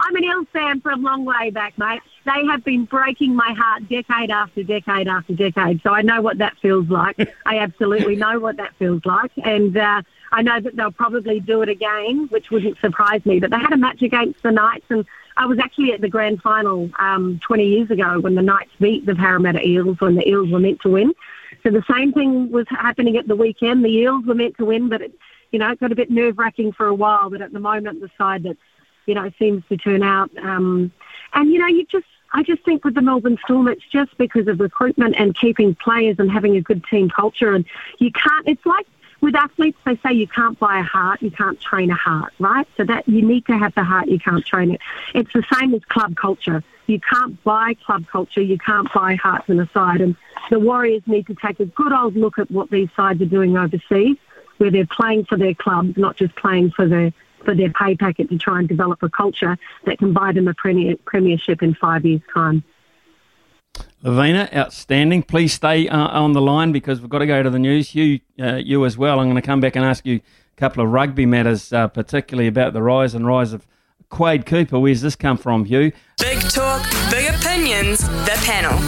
I'm 0.00 0.14
an 0.16 0.24
Eels 0.24 0.46
fan 0.52 0.82
from 0.82 1.00
a 1.00 1.08
long 1.08 1.24
way 1.24 1.48
back, 1.48 1.78
mate. 1.78 2.02
They 2.26 2.44
have 2.50 2.62
been 2.62 2.84
breaking 2.84 3.34
my 3.34 3.54
heart 3.56 3.88
decade 3.88 4.30
after 4.30 4.62
decade 4.62 5.08
after 5.08 5.32
decade. 5.32 5.80
So 5.82 5.90
I 5.90 6.02
know 6.02 6.20
what 6.20 6.36
that 6.36 6.58
feels 6.60 6.88
like. 6.90 7.16
I 7.46 7.60
absolutely 7.60 8.16
know 8.16 8.38
what 8.38 8.58
that 8.58 8.74
feels 8.78 9.00
like. 9.06 9.32
And 9.42 9.74
uh, 9.74 10.02
I 10.32 10.42
know 10.42 10.60
that 10.60 10.76
they'll 10.76 10.90
probably 10.90 11.40
do 11.40 11.62
it 11.62 11.70
again, 11.70 12.26
which 12.30 12.50
wouldn't 12.50 12.78
surprise 12.80 13.24
me. 13.24 13.40
But 13.40 13.50
they 13.50 13.58
had 13.58 13.72
a 13.72 13.78
match 13.78 14.02
against 14.02 14.42
the 14.42 14.50
Knights, 14.50 14.84
and 14.90 15.06
I 15.36 15.46
was 15.46 15.58
actually 15.58 15.92
at 15.92 16.00
the 16.00 16.08
grand 16.08 16.40
final 16.42 16.90
um, 16.98 17.40
20 17.46 17.66
years 17.66 17.90
ago 17.90 18.20
when 18.20 18.34
the 18.34 18.42
Knights 18.42 18.70
beat 18.80 19.04
the 19.04 19.14
Parramatta 19.14 19.66
Eels 19.66 20.00
when 20.00 20.14
the 20.14 20.28
Eels 20.28 20.50
were 20.50 20.60
meant 20.60 20.80
to 20.82 20.90
win. 20.90 21.12
So 21.62 21.70
the 21.70 21.84
same 21.90 22.12
thing 22.12 22.50
was 22.50 22.66
happening 22.68 23.16
at 23.16 23.26
the 23.26 23.36
weekend. 23.36 23.84
The 23.84 23.88
Eels 23.88 24.24
were 24.26 24.34
meant 24.34 24.56
to 24.58 24.64
win, 24.64 24.88
but 24.88 25.02
it, 25.02 25.18
you 25.50 25.58
know, 25.58 25.70
it 25.70 25.80
got 25.80 25.92
a 25.92 25.96
bit 25.96 26.10
nerve 26.10 26.38
wracking 26.38 26.72
for 26.72 26.86
a 26.86 26.94
while. 26.94 27.30
But 27.30 27.42
at 27.42 27.52
the 27.52 27.60
moment, 27.60 28.00
the 28.00 28.10
side 28.16 28.44
that 28.44 28.56
you 29.06 29.14
know 29.14 29.30
seems 29.38 29.64
to 29.68 29.76
turn 29.76 30.02
out, 30.02 30.30
um, 30.38 30.92
and 31.32 31.50
you 31.50 31.58
know, 31.58 31.66
you 31.66 31.84
just 31.86 32.06
I 32.32 32.42
just 32.42 32.64
think 32.64 32.84
with 32.84 32.94
the 32.94 33.02
Melbourne 33.02 33.38
Storm, 33.44 33.68
it's 33.68 33.86
just 33.90 34.16
because 34.18 34.48
of 34.48 34.58
recruitment 34.60 35.14
and 35.16 35.36
keeping 35.36 35.74
players 35.76 36.16
and 36.18 36.30
having 36.30 36.56
a 36.56 36.60
good 36.60 36.84
team 36.90 37.08
culture. 37.08 37.54
And 37.54 37.64
you 37.98 38.10
can't. 38.10 38.48
It's 38.48 38.66
like 38.66 38.86
with 39.24 39.34
athletes, 39.34 39.78
they 39.86 39.96
say 39.96 40.12
you 40.12 40.28
can't 40.28 40.58
buy 40.58 40.78
a 40.78 40.82
heart, 40.82 41.22
you 41.22 41.30
can't 41.30 41.58
train 41.58 41.90
a 41.90 41.94
heart, 41.94 42.32
right? 42.38 42.68
So 42.76 42.84
that 42.84 43.08
you 43.08 43.22
need 43.22 43.46
to 43.46 43.56
have 43.56 43.74
the 43.74 43.82
heart, 43.82 44.06
you 44.08 44.18
can't 44.18 44.44
train 44.44 44.70
it. 44.72 44.80
It's 45.14 45.32
the 45.32 45.42
same 45.52 45.74
as 45.74 45.82
club 45.86 46.14
culture. 46.14 46.62
You 46.86 47.00
can't 47.00 47.42
buy 47.42 47.74
club 47.86 48.04
culture, 48.12 48.42
you 48.42 48.58
can't 48.58 48.92
buy 48.92 49.14
hearts 49.14 49.48
in 49.48 49.58
a 49.58 49.68
side. 49.72 50.02
And 50.02 50.14
the 50.50 50.60
Warriors 50.60 51.02
need 51.06 51.26
to 51.28 51.34
take 51.34 51.58
a 51.58 51.64
good 51.64 51.92
old 51.92 52.14
look 52.14 52.38
at 52.38 52.50
what 52.50 52.70
these 52.70 52.90
sides 52.94 53.22
are 53.22 53.26
doing 53.26 53.56
overseas, 53.56 54.18
where 54.58 54.70
they're 54.70 54.86
playing 54.86 55.24
for 55.24 55.38
their 55.38 55.54
clubs, 55.54 55.96
not 55.96 56.16
just 56.16 56.36
playing 56.36 56.70
for 56.72 56.86
their 56.86 57.12
for 57.44 57.54
their 57.54 57.70
pay 57.70 57.94
packet 57.94 58.30
to 58.30 58.38
try 58.38 58.58
and 58.58 58.68
develop 58.68 59.02
a 59.02 59.08
culture 59.10 59.58
that 59.84 59.98
can 59.98 60.14
buy 60.14 60.32
them 60.32 60.48
a 60.48 60.54
premier, 60.54 60.96
premiership 61.04 61.62
in 61.62 61.74
five 61.74 62.04
years' 62.04 62.22
time. 62.32 62.64
Lavina, 64.02 64.50
outstanding. 64.54 65.22
Please 65.22 65.54
stay 65.54 65.88
uh, 65.88 65.96
on 65.96 66.32
the 66.32 66.40
line 66.40 66.72
because 66.72 67.00
we've 67.00 67.08
got 67.08 67.20
to 67.20 67.26
go 67.26 67.42
to 67.42 67.48
the 67.48 67.58
news. 67.58 67.94
You, 67.94 68.20
uh, 68.38 68.56
you 68.56 68.84
as 68.84 68.98
well. 68.98 69.18
I'm 69.18 69.26
going 69.26 69.36
to 69.36 69.42
come 69.42 69.60
back 69.60 69.76
and 69.76 69.84
ask 69.84 70.04
you 70.04 70.16
a 70.16 70.56
couple 70.56 70.84
of 70.84 70.90
rugby 70.90 71.24
matters, 71.24 71.72
uh, 71.72 71.88
particularly 71.88 72.46
about 72.46 72.74
the 72.74 72.82
rise 72.82 73.14
and 73.14 73.26
rise 73.26 73.52
of 73.52 73.66
Quade 74.10 74.44
Cooper. 74.44 74.78
Where's 74.78 75.00
this 75.00 75.16
come 75.16 75.38
from, 75.38 75.64
Hugh? 75.64 75.90
Big 76.18 76.40
talk, 76.40 76.86
big 77.10 77.34
opinions, 77.34 78.00
the 78.00 78.38
panel. 78.44 78.78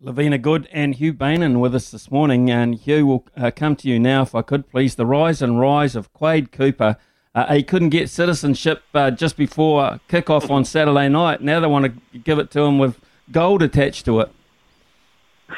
Lavina 0.00 0.36
Good 0.36 0.68
and 0.70 0.94
Hugh 0.94 1.14
Bainan 1.14 1.60
with 1.60 1.74
us 1.74 1.90
this 1.90 2.10
morning. 2.10 2.50
And 2.50 2.74
Hugh, 2.74 3.06
will 3.06 3.26
uh, 3.36 3.50
come 3.50 3.74
to 3.76 3.88
you 3.88 3.98
now, 3.98 4.20
if 4.22 4.34
I 4.34 4.42
could, 4.42 4.68
please. 4.68 4.96
The 4.96 5.06
rise 5.06 5.40
and 5.40 5.58
rise 5.58 5.96
of 5.96 6.12
Quade 6.12 6.52
Cooper. 6.52 6.98
Uh, 7.34 7.54
he 7.54 7.62
couldn't 7.62 7.88
get 7.88 8.08
citizenship 8.08 8.82
uh, 8.94 9.10
just 9.10 9.36
before 9.36 9.98
kick-off 10.08 10.50
on 10.50 10.64
Saturday 10.64 11.08
night. 11.08 11.40
Now 11.40 11.58
they 11.60 11.66
want 11.66 11.84
to 11.86 12.18
give 12.18 12.38
it 12.38 12.50
to 12.52 12.60
him 12.60 12.78
with 12.78 13.00
gold 13.32 13.62
attached 13.62 14.04
to 14.04 14.20
it. 14.20 14.30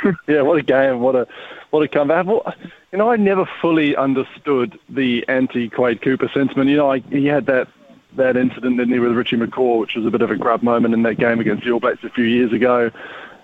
yeah, 0.28 0.40
what 0.40 0.58
a 0.58 0.62
game! 0.62 1.00
What 1.00 1.14
a 1.14 1.26
what 1.70 1.82
a 1.82 1.88
comeback! 1.88 2.26
Well, 2.26 2.54
you 2.92 2.98
know, 2.98 3.10
I 3.10 3.16
never 3.16 3.48
fully 3.60 3.94
understood 3.94 4.78
the 4.88 5.24
anti-Quade 5.28 6.02
Cooper 6.02 6.28
sentiment. 6.32 6.70
You 6.70 6.76
know, 6.76 6.90
I, 6.90 7.00
he 7.00 7.26
had 7.26 7.46
that 7.46 7.68
that 8.14 8.36
incident, 8.36 8.78
didn't 8.78 8.94
he, 8.94 8.98
with 8.98 9.12
Richie 9.12 9.36
McCaw, 9.36 9.78
which 9.78 9.94
was 9.94 10.06
a 10.06 10.10
bit 10.10 10.22
of 10.22 10.30
a 10.30 10.36
grub 10.36 10.62
moment 10.62 10.94
in 10.94 11.02
that 11.02 11.16
game 11.16 11.38
against 11.40 11.64
the 11.64 11.70
All 11.70 11.80
Blacks 11.80 12.02
a 12.02 12.10
few 12.10 12.24
years 12.24 12.52
ago. 12.52 12.90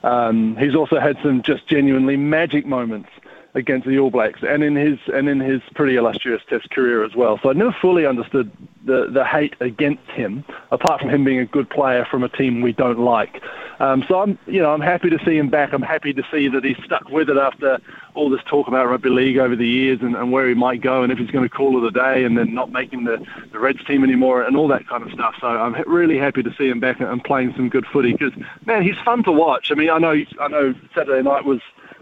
Um, 0.02 0.56
he's 0.56 0.74
also 0.74 0.98
had 0.98 1.18
some 1.22 1.42
just 1.42 1.66
genuinely 1.66 2.16
magic 2.16 2.66
moments 2.66 3.10
against 3.54 3.86
the 3.86 3.98
All 3.98 4.10
Blacks 4.10 4.40
and 4.42 4.62
in 4.62 4.76
his 4.76 4.98
and 5.12 5.28
in 5.28 5.40
his 5.40 5.60
pretty 5.74 5.96
illustrious 5.96 6.42
Test 6.48 6.70
career 6.70 7.04
as 7.04 7.14
well. 7.14 7.38
So 7.42 7.50
I 7.50 7.52
never 7.52 7.74
fully 7.80 8.06
understood 8.06 8.50
the 8.84 9.08
the 9.10 9.24
hate 9.24 9.54
against 9.60 10.08
him, 10.10 10.44
apart 10.70 11.00
from 11.00 11.10
him 11.10 11.24
being 11.24 11.38
a 11.38 11.46
good 11.46 11.68
player 11.68 12.06
from 12.10 12.22
a 12.22 12.28
team 12.28 12.62
we 12.62 12.72
don't 12.72 12.98
like. 12.98 13.42
Um, 13.78 14.04
so 14.08 14.20
I'm 14.20 14.38
you 14.46 14.62
know 14.62 14.72
I'm 14.72 14.80
happy 14.80 15.10
to 15.10 15.18
see 15.24 15.36
him 15.36 15.50
back. 15.50 15.72
I'm 15.72 15.82
happy 15.82 16.12
to 16.12 16.22
see 16.30 16.48
that 16.48 16.64
he's 16.64 16.76
stuck 16.84 17.08
with 17.10 17.28
it 17.28 17.36
after 17.36 17.78
all 18.14 18.30
this 18.30 18.40
talk 18.46 18.68
about 18.68 18.88
rugby 18.88 19.08
league 19.08 19.38
over 19.38 19.56
the 19.56 19.66
years 19.66 19.98
and, 20.02 20.14
and 20.14 20.30
where 20.32 20.48
he 20.48 20.54
might 20.54 20.80
go 20.80 21.02
and 21.02 21.12
if 21.12 21.18
he's 21.18 21.30
going 21.30 21.48
to 21.48 21.54
call 21.54 21.82
it 21.82 21.86
a 21.86 21.90
day 21.90 22.24
and 22.24 22.36
then 22.36 22.54
not 22.54 22.70
making 22.70 23.04
the, 23.04 23.24
the 23.52 23.58
Reds 23.58 23.82
team 23.86 24.04
anymore 24.04 24.42
and 24.42 24.54
all 24.54 24.68
that 24.68 24.86
kind 24.86 25.02
of 25.02 25.10
stuff. 25.12 25.34
So 25.40 25.46
I'm 25.46 25.74
really 25.86 26.18
happy 26.18 26.42
to 26.42 26.54
see 26.58 26.68
him 26.68 26.78
back 26.78 27.00
and 27.00 27.24
playing 27.24 27.54
some 27.56 27.68
good 27.68 27.86
footy 27.86 28.12
because 28.12 28.32
man 28.66 28.82
he's 28.82 28.98
fun 29.04 29.24
to 29.24 29.32
watch. 29.32 29.70
I 29.70 29.74
mean 29.74 29.90
I 29.90 29.98
know 29.98 30.14
I 30.40 30.48
know 30.48 30.74
Saturday 30.94 31.22
night 31.22 31.44
was 31.44 31.60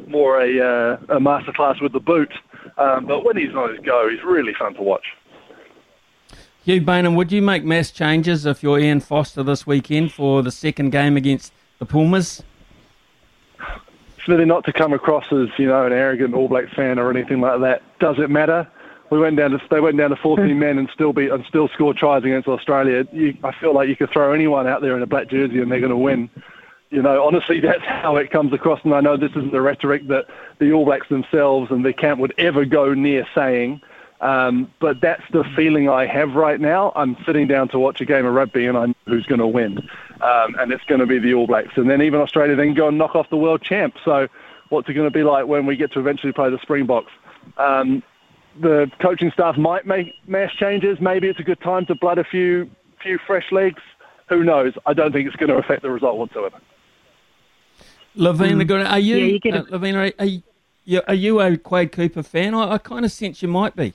more 0.08 0.40
a, 0.40 0.60
uh, 0.60 1.16
a 1.16 1.20
masterclass 1.20 1.80
with 1.82 1.92
the 1.92 2.00
boot. 2.00 2.32
Um, 2.78 3.06
but 3.06 3.24
when 3.24 3.36
he's 3.36 3.54
on 3.54 3.74
his 3.74 3.84
go, 3.84 4.08
he's 4.08 4.22
really 4.22 4.54
fun 4.54 4.74
to 4.74 4.82
watch. 4.82 5.04
Hugh 6.64 6.82
Bainan, 6.82 7.16
would 7.16 7.32
you 7.32 7.40
make 7.40 7.64
mass 7.64 7.90
changes 7.90 8.44
if 8.44 8.62
you're 8.62 8.78
Ian 8.78 9.00
Foster 9.00 9.42
this 9.42 9.66
weekend 9.66 10.12
for 10.12 10.42
the 10.42 10.50
second 10.50 10.90
game 10.90 11.16
against 11.16 11.52
the 11.78 11.86
Pumas? 11.86 12.42
Smithy, 14.24 14.44
not 14.44 14.64
to 14.66 14.72
come 14.72 14.92
across 14.92 15.24
as 15.32 15.48
you 15.58 15.66
know 15.66 15.86
an 15.86 15.92
arrogant 15.92 16.34
All 16.34 16.48
Blacks 16.48 16.72
fan 16.74 16.98
or 16.98 17.10
anything 17.10 17.40
like 17.40 17.60
that. 17.60 17.82
Does 17.98 18.18
it 18.18 18.28
matter? 18.28 18.68
We 19.10 19.18
went 19.18 19.36
down 19.36 19.50
to 19.52 19.60
they 19.70 19.80
went 19.80 19.96
down 19.96 20.10
to 20.10 20.16
14 20.16 20.56
men 20.58 20.78
and 20.78 20.88
still 20.94 21.12
beat 21.12 21.30
and 21.30 21.44
still 21.46 21.68
score 21.68 21.94
tries 21.94 22.22
against 22.22 22.46
Australia. 22.46 23.06
You, 23.12 23.36
I 23.42 23.52
feel 23.58 23.74
like 23.74 23.88
you 23.88 23.96
could 23.96 24.10
throw 24.10 24.32
anyone 24.32 24.68
out 24.68 24.82
there 24.82 24.96
in 24.96 25.02
a 25.02 25.06
black 25.06 25.28
jersey 25.28 25.60
and 25.60 25.72
they're 25.72 25.80
going 25.80 25.90
to 25.90 25.96
win 25.96 26.30
you 26.90 27.02
know, 27.02 27.24
honestly, 27.24 27.60
that's 27.60 27.84
how 27.84 28.16
it 28.16 28.30
comes 28.30 28.52
across. 28.52 28.80
And 28.84 28.94
I 28.94 29.00
know 29.00 29.16
this 29.16 29.30
isn't 29.30 29.52
the 29.52 29.60
rhetoric 29.60 30.08
that 30.08 30.26
the 30.58 30.72
All 30.72 30.84
Blacks 30.84 31.08
themselves 31.08 31.70
and 31.70 31.84
the 31.84 31.92
camp 31.92 32.20
would 32.20 32.34
ever 32.38 32.64
go 32.64 32.94
near 32.94 33.26
saying. 33.34 33.80
Um, 34.20 34.70
but 34.80 35.00
that's 35.00 35.22
the 35.32 35.44
feeling 35.56 35.88
I 35.88 36.04
have 36.04 36.34
right 36.34 36.60
now. 36.60 36.92
I'm 36.94 37.16
sitting 37.24 37.46
down 37.46 37.68
to 37.68 37.78
watch 37.78 38.02
a 38.02 38.04
game 38.04 38.26
of 38.26 38.34
rugby 38.34 38.66
and 38.66 38.76
I 38.76 38.86
know 38.86 38.94
who's 39.06 39.24
going 39.24 39.38
to 39.38 39.46
win. 39.46 39.78
Um, 40.20 40.54
and 40.58 40.72
it's 40.72 40.84
going 40.84 41.00
to 41.00 41.06
be 41.06 41.18
the 41.18 41.32
All 41.32 41.46
Blacks. 41.46 41.72
And 41.76 41.88
then 41.88 42.02
even 42.02 42.20
Australia 42.20 42.54
then 42.54 42.74
go 42.74 42.88
and 42.88 42.98
knock 42.98 43.14
off 43.16 43.30
the 43.30 43.38
world 43.38 43.62
champ. 43.62 43.96
So 44.04 44.28
what's 44.68 44.88
it 44.90 44.92
going 44.92 45.06
to 45.06 45.10
be 45.10 45.22
like 45.22 45.46
when 45.46 45.64
we 45.64 45.76
get 45.76 45.92
to 45.92 46.00
eventually 46.00 46.32
play 46.32 46.50
the 46.50 46.58
Springboks? 46.58 47.12
Um, 47.56 48.02
the 48.60 48.90
coaching 49.00 49.30
staff 49.30 49.56
might 49.56 49.86
make 49.86 50.14
mass 50.26 50.52
changes. 50.52 51.00
Maybe 51.00 51.28
it's 51.28 51.40
a 51.40 51.44
good 51.44 51.60
time 51.60 51.86
to 51.86 51.94
blood 51.94 52.18
a 52.18 52.24
few 52.24 52.70
few 53.00 53.18
fresh 53.26 53.50
legs. 53.50 53.80
Who 54.28 54.44
knows? 54.44 54.74
I 54.84 54.92
don't 54.92 55.12
think 55.12 55.26
it's 55.26 55.36
going 55.36 55.48
to 55.48 55.56
affect 55.56 55.80
the 55.80 55.90
result 55.90 56.18
whatsoever. 56.18 56.60
Lavina, 58.14 58.64
mm. 58.64 58.90
are 58.90 58.98
you, 58.98 59.16
yeah, 59.16 59.38
you 59.44 59.52
uh, 59.52 59.64
Lavina, 59.70 60.12
are, 60.18 60.24
you, 60.24 61.02
are 61.06 61.14
you 61.14 61.40
a 61.40 61.56
Quade 61.56 61.92
Cooper 61.92 62.22
fan? 62.22 62.54
I, 62.54 62.72
I 62.72 62.78
kind 62.78 63.04
of 63.04 63.12
sense 63.12 63.42
you 63.42 63.48
might 63.48 63.76
be. 63.76 63.92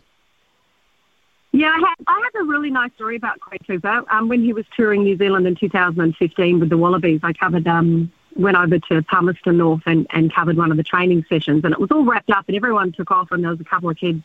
Yeah, 1.51 1.67
I 1.67 1.79
have, 1.79 2.07
I 2.07 2.29
have 2.33 2.43
a 2.43 2.49
really 2.49 2.69
nice 2.69 2.91
story 2.95 3.15
about 3.15 3.39
Quade 3.39 3.65
Cooper. 3.65 4.03
Um, 4.09 4.27
when 4.27 4.43
he 4.43 4.51
was 4.51 4.65
touring 4.75 5.03
New 5.03 5.17
Zealand 5.17 5.47
in 5.47 5.55
2015 5.55 6.59
with 6.59 6.69
the 6.69 6.77
Wallabies, 6.77 7.21
I 7.23 7.33
covered, 7.33 7.67
um, 7.67 8.11
went 8.35 8.57
over 8.57 8.77
to 8.79 9.01
Palmerston 9.03 9.57
North 9.57 9.83
and, 9.85 10.05
and 10.09 10.33
covered 10.33 10.57
one 10.57 10.71
of 10.71 10.77
the 10.77 10.83
training 10.83 11.25
sessions, 11.29 11.63
and 11.63 11.73
it 11.73 11.79
was 11.79 11.91
all 11.91 12.03
wrapped 12.03 12.29
up, 12.29 12.45
and 12.47 12.57
everyone 12.57 12.91
took 12.91 13.11
off, 13.11 13.31
and 13.31 13.43
there 13.43 13.51
was 13.51 13.61
a 13.61 13.65
couple 13.65 13.89
of 13.89 13.97
kids 13.97 14.23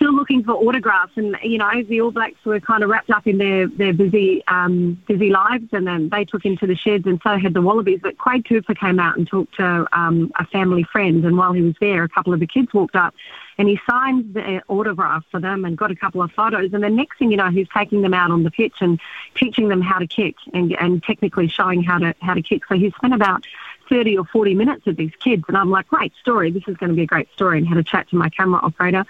still 0.00 0.14
looking 0.14 0.42
for 0.42 0.52
autographs, 0.52 1.12
and 1.16 1.36
you 1.42 1.58
know 1.58 1.70
the 1.82 2.00
All 2.00 2.10
Blacks 2.10 2.42
were 2.44 2.58
kind 2.58 2.82
of 2.82 2.88
wrapped 2.88 3.10
up 3.10 3.26
in 3.26 3.36
their 3.36 3.68
their 3.68 3.92
busy 3.92 4.42
um, 4.46 5.00
busy 5.06 5.28
lives, 5.28 5.66
and 5.72 5.86
then 5.86 6.08
they 6.08 6.24
took 6.24 6.46
into 6.46 6.66
the 6.66 6.74
sheds, 6.74 7.06
and 7.06 7.20
so 7.22 7.36
had 7.36 7.52
the 7.52 7.60
Wallabies. 7.60 8.00
But 8.02 8.16
Quade 8.16 8.48
Cooper 8.48 8.74
came 8.74 8.98
out 8.98 9.18
and 9.18 9.28
talked 9.28 9.56
to 9.56 9.86
um, 9.92 10.32
a 10.38 10.46
family 10.46 10.84
friend, 10.84 11.22
and 11.24 11.36
while 11.36 11.52
he 11.52 11.60
was 11.60 11.74
there, 11.80 12.02
a 12.02 12.08
couple 12.08 12.32
of 12.32 12.40
the 12.40 12.46
kids 12.46 12.72
walked 12.72 12.96
up, 12.96 13.14
and 13.58 13.68
he 13.68 13.78
signed 13.88 14.32
the 14.32 14.62
autograph 14.68 15.24
for 15.30 15.38
them 15.38 15.66
and 15.66 15.76
got 15.76 15.90
a 15.90 15.96
couple 15.96 16.22
of 16.22 16.32
photos. 16.32 16.72
And 16.72 16.82
the 16.82 16.88
next 16.88 17.18
thing 17.18 17.30
you 17.30 17.36
know, 17.36 17.50
he's 17.50 17.68
taking 17.76 18.00
them 18.00 18.14
out 18.14 18.30
on 18.30 18.42
the 18.42 18.50
pitch 18.50 18.76
and 18.80 18.98
teaching 19.34 19.68
them 19.68 19.82
how 19.82 19.98
to 19.98 20.06
kick 20.06 20.36
and 20.54 20.72
and 20.80 21.02
technically 21.02 21.48
showing 21.48 21.82
how 21.82 21.98
to 21.98 22.14
how 22.22 22.32
to 22.32 22.42
kick. 22.42 22.62
So 22.66 22.74
he 22.74 22.90
spent 22.92 23.12
about 23.12 23.44
30 23.90 24.16
or 24.16 24.24
40 24.24 24.54
minutes 24.54 24.86
with 24.86 24.96
these 24.96 25.12
kids. 25.18 25.44
And 25.48 25.56
I'm 25.56 25.70
like, 25.70 25.88
great 25.88 26.12
story. 26.20 26.50
This 26.50 26.62
is 26.66 26.76
going 26.76 26.90
to 26.90 26.96
be 26.96 27.02
a 27.02 27.06
great 27.06 27.30
story. 27.34 27.58
And 27.58 27.68
had 27.68 27.76
a 27.76 27.82
chat 27.82 28.08
to 28.10 28.16
my 28.16 28.30
camera 28.30 28.60
operator 28.62 29.04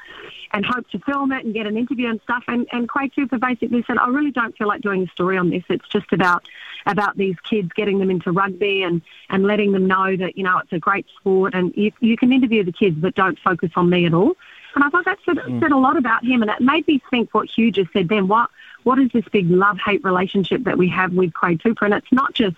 and 0.53 0.67
hoped 0.67 0.91
to 0.93 0.99
film 1.01 1.31
it 1.33 1.45
and 1.45 1.55
get 1.55 1.67
an 1.67 1.77
interview 1.77 2.09
and 2.09 2.21
stuff. 2.23 2.43
And, 2.49 2.67
and 2.73 2.89
Quade 2.89 3.15
Cooper 3.15 3.39
basically 3.39 3.85
said, 3.87 3.99
I 3.99 4.09
really 4.09 4.33
don't 4.33 4.57
feel 4.57 4.67
like 4.67 4.81
doing 4.81 5.05
a 5.05 5.07
story 5.09 5.39
on 5.39 5.51
this. 5.51 5.63
It's 5.69 5.87
just 5.89 6.13
about 6.13 6.49
about 6.87 7.17
these 7.17 7.37
kids, 7.49 7.71
getting 7.77 7.99
them 7.99 8.11
into 8.11 8.33
rugby 8.33 8.83
and, 8.83 9.03
and 9.29 9.45
letting 9.45 9.73
them 9.73 9.87
know 9.87 10.17
that, 10.17 10.39
you 10.39 10.43
know, 10.43 10.59
it's 10.59 10.73
a 10.73 10.79
great 10.79 11.07
sport. 11.19 11.55
And 11.55 11.75
you, 11.77 11.93
you 12.01 12.17
can 12.17 12.33
interview 12.33 12.65
the 12.65 12.73
kids, 12.73 12.97
but 12.99 13.15
don't 13.15 13.39
focus 13.39 13.71
on 13.77 13.91
me 13.91 14.07
at 14.07 14.15
all. 14.15 14.35
And 14.75 14.85
I 14.85 14.89
thought 14.89 15.05
that 15.05 15.19
said, 15.27 15.37
mm. 15.37 15.61
said 15.61 15.73
a 15.73 15.77
lot 15.77 15.99
about 15.99 16.25
him. 16.25 16.43
And 16.43 16.51
it 16.51 16.61
made 16.61 16.87
me 16.87 17.03
think 17.11 17.35
what 17.35 17.51
Hugh 17.51 17.71
just 17.71 17.93
said 17.93 18.09
then. 18.09 18.29
What, 18.29 18.51
what 18.85 18.99
is 18.99 19.11
this 19.13 19.25
big 19.31 19.51
love-hate 19.51 20.03
relationship 20.05 20.65
that 20.65 20.79
we 20.79 20.89
have 20.89 21.13
with 21.13 21.35
Quade 21.35 21.63
Cooper? 21.63 21.85
And 21.85 21.95
it's 21.95 22.13
not 22.13 22.35
just 22.35 22.57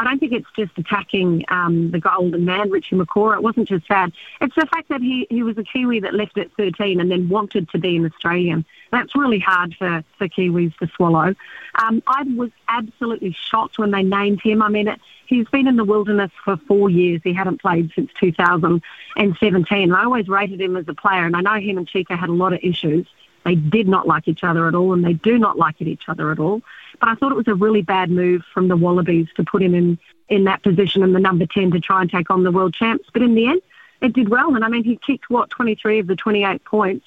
I 0.00 0.04
don't 0.04 0.18
think 0.18 0.32
it's 0.32 0.48
just 0.56 0.72
attacking 0.78 1.44
um, 1.48 1.90
the 1.90 2.00
golden 2.00 2.46
man, 2.46 2.70
Richie 2.70 2.96
McCaw. 2.96 3.34
It 3.34 3.42
wasn't 3.42 3.68
just 3.68 3.86
that. 3.90 4.10
It's 4.40 4.54
the 4.54 4.64
fact 4.64 4.88
that 4.88 5.02
he, 5.02 5.26
he 5.28 5.42
was 5.42 5.58
a 5.58 5.62
Kiwi 5.62 6.00
that 6.00 6.14
left 6.14 6.38
at 6.38 6.50
13 6.56 7.00
and 7.00 7.10
then 7.10 7.28
wanted 7.28 7.68
to 7.68 7.78
be 7.78 7.96
an 7.96 8.06
Australian. 8.06 8.64
That's 8.92 9.14
really 9.14 9.38
hard 9.38 9.74
for, 9.78 10.02
for 10.16 10.26
Kiwis 10.26 10.74
to 10.78 10.86
swallow. 10.96 11.34
Um, 11.74 12.02
I 12.06 12.22
was 12.34 12.50
absolutely 12.68 13.36
shocked 13.38 13.78
when 13.78 13.90
they 13.90 14.02
named 14.02 14.40
him. 14.40 14.62
I 14.62 14.70
mean, 14.70 14.88
it, 14.88 14.98
he's 15.26 15.46
been 15.48 15.68
in 15.68 15.76
the 15.76 15.84
wilderness 15.84 16.30
for 16.46 16.56
four 16.56 16.88
years. 16.88 17.20
He 17.22 17.34
hadn't 17.34 17.60
played 17.60 17.92
since 17.94 18.10
2017. 18.18 19.92
I 19.92 20.04
always 20.04 20.28
rated 20.28 20.62
him 20.62 20.78
as 20.78 20.88
a 20.88 20.94
player, 20.94 21.26
and 21.26 21.36
I 21.36 21.42
know 21.42 21.60
him 21.60 21.76
and 21.76 21.86
Cheika 21.86 22.18
had 22.18 22.30
a 22.30 22.32
lot 22.32 22.54
of 22.54 22.60
issues. 22.62 23.06
They 23.44 23.54
did 23.54 23.88
not 23.88 24.06
like 24.06 24.28
each 24.28 24.44
other 24.44 24.68
at 24.68 24.74
all, 24.74 24.92
and 24.92 25.04
they 25.04 25.14
do 25.14 25.38
not 25.38 25.58
like 25.58 25.80
each 25.80 26.08
other 26.08 26.30
at 26.30 26.38
all. 26.38 26.62
But 26.98 27.08
I 27.08 27.14
thought 27.14 27.32
it 27.32 27.36
was 27.36 27.48
a 27.48 27.54
really 27.54 27.82
bad 27.82 28.10
move 28.10 28.42
from 28.52 28.68
the 28.68 28.76
Wallabies 28.76 29.28
to 29.36 29.44
put 29.44 29.62
him 29.62 29.74
in, 29.74 29.98
in 30.28 30.44
that 30.44 30.62
position 30.62 31.02
in 31.02 31.12
the 31.12 31.20
number 31.20 31.46
10 31.46 31.70
to 31.72 31.80
try 31.80 32.02
and 32.02 32.10
take 32.10 32.30
on 32.30 32.42
the 32.42 32.50
world 32.50 32.74
champs. 32.74 33.08
But 33.12 33.22
in 33.22 33.34
the 33.34 33.46
end, 33.46 33.62
it 34.00 34.12
did 34.12 34.28
well. 34.28 34.54
And 34.54 34.64
I 34.64 34.68
mean, 34.68 34.84
he 34.84 34.96
kicked, 34.96 35.30
what, 35.30 35.50
23 35.50 36.00
of 36.00 36.06
the 36.06 36.16
28 36.16 36.64
points, 36.64 37.06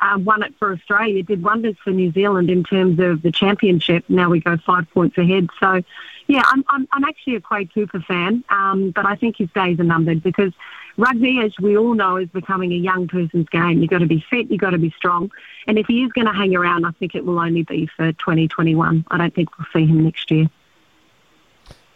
uh, 0.00 0.18
won 0.18 0.42
it 0.42 0.54
for 0.58 0.72
Australia, 0.72 1.22
did 1.22 1.42
wonders 1.42 1.76
for 1.82 1.90
New 1.90 2.12
Zealand 2.12 2.50
in 2.50 2.64
terms 2.64 2.98
of 2.98 3.22
the 3.22 3.30
championship. 3.30 4.04
Now 4.08 4.30
we 4.30 4.40
go 4.40 4.56
five 4.56 4.90
points 4.90 5.16
ahead. 5.18 5.48
So, 5.60 5.82
yeah, 6.26 6.42
I'm, 6.46 6.64
I'm, 6.68 6.88
I'm 6.92 7.04
actually 7.04 7.36
a 7.36 7.40
Quade 7.40 7.72
Cooper 7.72 8.00
fan, 8.00 8.44
um, 8.48 8.90
but 8.90 9.06
I 9.06 9.16
think 9.16 9.36
his 9.36 9.50
days 9.50 9.78
are 9.78 9.84
numbered 9.84 10.22
because 10.22 10.52
rugby, 10.96 11.40
as 11.40 11.52
we 11.60 11.76
all 11.76 11.94
know, 11.94 12.16
is 12.16 12.28
becoming 12.28 12.72
a 12.72 12.76
young 12.76 13.08
person's 13.08 13.48
game. 13.48 13.80
You've 13.80 13.90
got 13.90 13.98
to 13.98 14.06
be 14.06 14.24
fit, 14.30 14.50
you've 14.50 14.60
got 14.60 14.70
to 14.70 14.78
be 14.78 14.90
strong. 14.96 15.30
And 15.66 15.78
if 15.78 15.86
he 15.86 16.02
is 16.02 16.12
going 16.12 16.26
to 16.26 16.32
hang 16.32 16.54
around, 16.54 16.84
I 16.84 16.90
think 16.92 17.14
it 17.14 17.24
will 17.24 17.38
only 17.38 17.62
be 17.62 17.86
for 17.96 18.12
2021. 18.12 19.04
I 19.10 19.18
don't 19.18 19.34
think 19.34 19.48
we'll 19.58 19.66
see 19.72 19.86
him 19.86 20.04
next 20.04 20.30
year. 20.30 20.48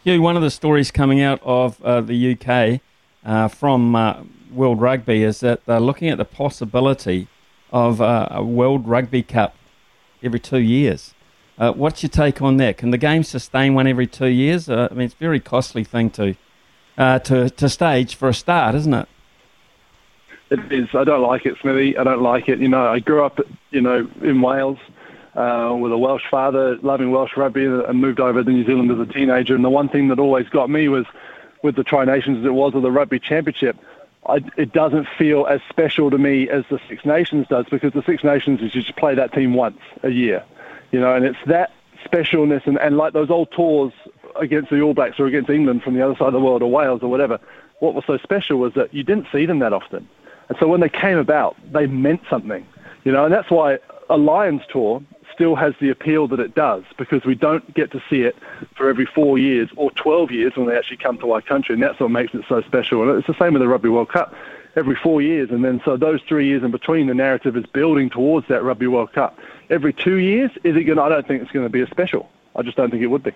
Hugh, 0.05 0.23
one 0.23 0.37
of 0.37 0.43
the 0.43 0.51
stories 0.51 0.91
coming 0.91 1.21
out 1.21 1.41
of 1.43 1.83
uh, 1.83 2.01
the 2.01 2.33
UK 2.33 2.81
uh, 3.25 3.49
from 3.49 3.95
uh, 3.95 4.23
World 4.53 4.81
Rugby 4.81 5.23
is 5.23 5.41
that 5.41 5.65
they're 5.67 5.81
looking 5.81 6.09
at 6.09 6.19
the 6.19 6.25
possibility 6.25 7.29
of 7.71 8.01
uh, 8.01 8.29
a 8.31 8.43
World 8.43 8.89
Rugby 8.89 9.23
Cup 9.23 9.55
every 10.23 10.41
two 10.41 10.61
years. 10.61 11.15
Uh, 11.59 11.73
what's 11.73 12.03
your 12.03 12.11
take 12.11 12.41
on 12.41 12.57
that? 12.59 12.77
Can 12.77 12.91
the 12.91 12.99
game 12.99 13.25
sustain 13.25 13.75
one 13.75 13.87
every 13.87 14.07
two 14.07 14.29
years? 14.29 14.69
Uh, 14.69 14.89
I 14.91 14.95
mean, 14.95 15.07
it's 15.07 15.15
a 15.15 15.19
very 15.19 15.41
costly 15.41 15.85
thing 15.85 16.11
to 16.11 16.37
uh, 16.99 17.19
to 17.21 17.49
to 17.49 17.69
stage 17.69 18.17
for 18.17 18.29
a 18.29 18.35
start, 18.35 18.75
isn't 18.75 18.93
it? 18.93 19.09
It 20.51 20.73
is. 20.73 20.89
I 20.95 21.05
don't 21.05 21.23
like 21.23 21.47
it, 21.47 21.57
Smithy. 21.61 21.97
I 21.97 22.05
don't 22.05 22.23
like 22.23 22.49
it. 22.49 22.59
You 22.59 22.69
know, 22.69 22.87
I 22.87 22.99
grew 22.99 23.25
up, 23.25 23.39
you 23.71 23.81
know, 23.81 24.09
in 24.23 24.41
Wales 24.41 24.79
uh, 25.35 25.77
with 25.79 25.93
a 25.93 25.99
Welsh 25.99 26.25
father, 26.31 26.77
loving 26.79 27.11
Welsh 27.11 27.37
rugby, 27.37 27.67
and 27.67 28.01
moved 28.01 28.19
over 28.19 28.43
to 28.43 28.51
New 28.51 28.65
Zealand 28.65 28.91
as 28.91 28.99
a 28.99 29.11
teenager. 29.11 29.55
And 29.55 29.65
the 29.65 29.71
one 29.71 29.89
thing 29.89 30.09
that 30.09 30.19
always 30.19 30.49
got 30.49 30.71
me 30.71 30.89
was 30.89 31.07
with 31.63 31.77
the 31.77 31.85
Tri 31.85 32.05
Nations 32.05 32.39
as 32.39 32.45
it 32.45 32.55
was, 32.55 32.75
or 32.75 32.81
the 32.81 32.91
Rugby 32.91 33.19
Championship. 33.19 33.77
I, 34.27 34.45
it 34.57 34.73
doesn't 34.73 35.07
feel 35.17 35.47
as 35.47 35.61
special 35.69 36.11
to 36.11 36.19
me 36.19 36.49
as 36.51 36.65
the 36.71 36.81
Six 36.89 37.05
Nations 37.05 37.47
does 37.49 37.67
because 37.71 37.93
the 37.93 38.03
Six 38.03 38.25
Nations 38.25 38.61
is 38.61 38.75
you 38.75 38.83
just 38.83 38.97
play 38.97 39.15
that 39.15 39.33
team 39.33 39.55
once 39.55 39.79
a 40.03 40.11
year, 40.11 40.45
you 40.91 41.01
know, 41.01 41.15
and 41.15 41.25
it's 41.25 41.39
that 41.47 41.73
specialness 42.05 42.67
and, 42.67 42.79
and 42.79 42.97
like 42.97 43.13
those 43.13 43.31
old 43.31 43.51
tours 43.53 43.93
against 44.39 44.71
the 44.71 44.81
All 44.81 44.95
Blacks 44.95 45.19
or 45.19 45.27
against 45.27 45.51
England 45.51 45.83
from 45.83 45.95
the 45.95 46.03
other 46.03 46.15
side 46.15 46.29
of 46.29 46.33
the 46.33 46.41
world 46.41 46.63
or 46.63 46.71
Wales 46.71 47.03
or 47.03 47.09
whatever, 47.09 47.39
what 47.81 47.95
was 47.95 48.05
so 48.07 48.19
special 48.19 48.59
was 48.59 48.75
that 48.75 48.93
you 48.93 49.03
didn't 49.03 49.27
see 49.33 49.47
them 49.47 49.61
that 49.61 49.73
often. 49.73 50.09
And 50.49 50.59
so 50.59 50.67
when 50.67 50.81
they 50.81 50.89
came 50.89 51.19
about, 51.19 51.57
they 51.73 51.87
meant 51.87 52.23
something, 52.29 52.67
you 53.05 53.13
know, 53.13 53.25
and 53.25 53.33
that's 53.33 53.51
why 53.51 53.79
a 54.09 54.17
Lions 54.17 54.63
tour 54.71 55.03
still 55.33 55.55
has 55.55 55.75
the 55.81 55.91
appeal 55.91 56.27
that 56.27 56.41
it 56.41 56.55
does 56.55 56.83
because 56.97 57.25
we 57.25 57.35
don't 57.35 57.73
get 57.75 57.93
to 57.93 58.03
see 58.11 58.23
it 58.23 58.37
for 58.75 58.89
every 58.89 59.07
four 59.07 59.39
years 59.39 59.69
or 59.77 59.91
12 59.93 60.33
years 60.33 60.57
when 60.57 60.67
they 60.67 60.77
actually 60.77 60.97
come 60.97 61.19
to 61.19 61.31
our 61.33 61.41
country, 61.41 61.75
and 61.75 61.83
that's 61.83 62.01
what 62.01 62.11
makes 62.11 62.35
it 62.35 62.43
so 62.49 62.61
special. 62.63 63.03
And 63.03 63.19
it's 63.19 63.27
the 63.27 63.39
same 63.39 63.53
with 63.53 63.63
the 63.63 63.69
Rugby 63.69 63.89
World 63.89 64.09
Cup 64.09 64.35
every 64.75 64.97
four 64.97 65.23
years, 65.23 65.51
and 65.51 65.65
then 65.65 65.81
so 65.85 65.97
those 65.97 66.21
three 66.23 66.47
years 66.47 66.63
in 66.63 66.71
between, 66.71 67.07
the 67.07 67.15
narrative 67.15 67.57
is 67.57 67.67
building 67.67 68.11
towards 68.11 68.49
that 68.49 68.63
Rugby 68.63 68.87
World 68.87 69.13
Cup. 69.13 69.39
Every 69.71 69.93
two 69.93 70.17
years, 70.17 70.51
is 70.65 70.77
it 70.77 70.85
going? 70.85 70.99
I 70.99 71.09
don't 71.09 71.27
think 71.27 71.43
it's 71.43 71.51
going 71.51 71.67
to 71.67 71.71
be 71.71 71.83
as 71.83 71.89
special. 71.89 72.29
I 72.57 72.63
just 72.63 72.77
don't 72.77 72.91
think 72.91 73.03
it 73.03 73.09
would 73.09 73.23
be. 73.23 73.33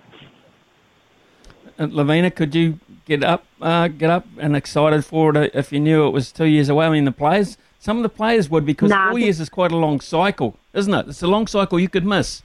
Uh, 1.79 1.89
Lavina, 1.91 2.31
could 2.31 2.55
you 2.55 2.79
get 3.05 3.23
up, 3.25 3.45
uh, 3.61 3.89
get 3.89 4.11
up 4.11 4.27
and 4.39 4.57
excited 4.57 5.05
for 5.05 5.37
it 5.37 5.53
if 5.55 5.73
you 5.73 5.81
knew 5.81 6.07
it 6.07 6.11
was 6.11 6.33
two 6.33 6.45
years 6.45 6.69
away? 6.69 6.87
I 6.87 6.91
mean, 6.91 7.05
the 7.05 7.13
players, 7.13 7.57
some 7.79 7.97
of 7.97 8.03
the 8.03 8.09
players 8.09 8.49
would 8.51 8.65
because 8.65 8.91
nah, 8.91 9.11
four 9.11 9.19
years 9.19 9.41
is 9.41 9.49
quite 9.49 9.73
a 9.73 9.77
long 9.77 10.01
cycle, 10.01 10.57
isn't 10.75 10.93
it? 10.93 11.09
It's 11.09 11.23
a 11.23 11.27
long 11.27 11.47
cycle 11.47 11.79
you 11.81 11.89
could 11.89 12.05
miss. 12.05 12.43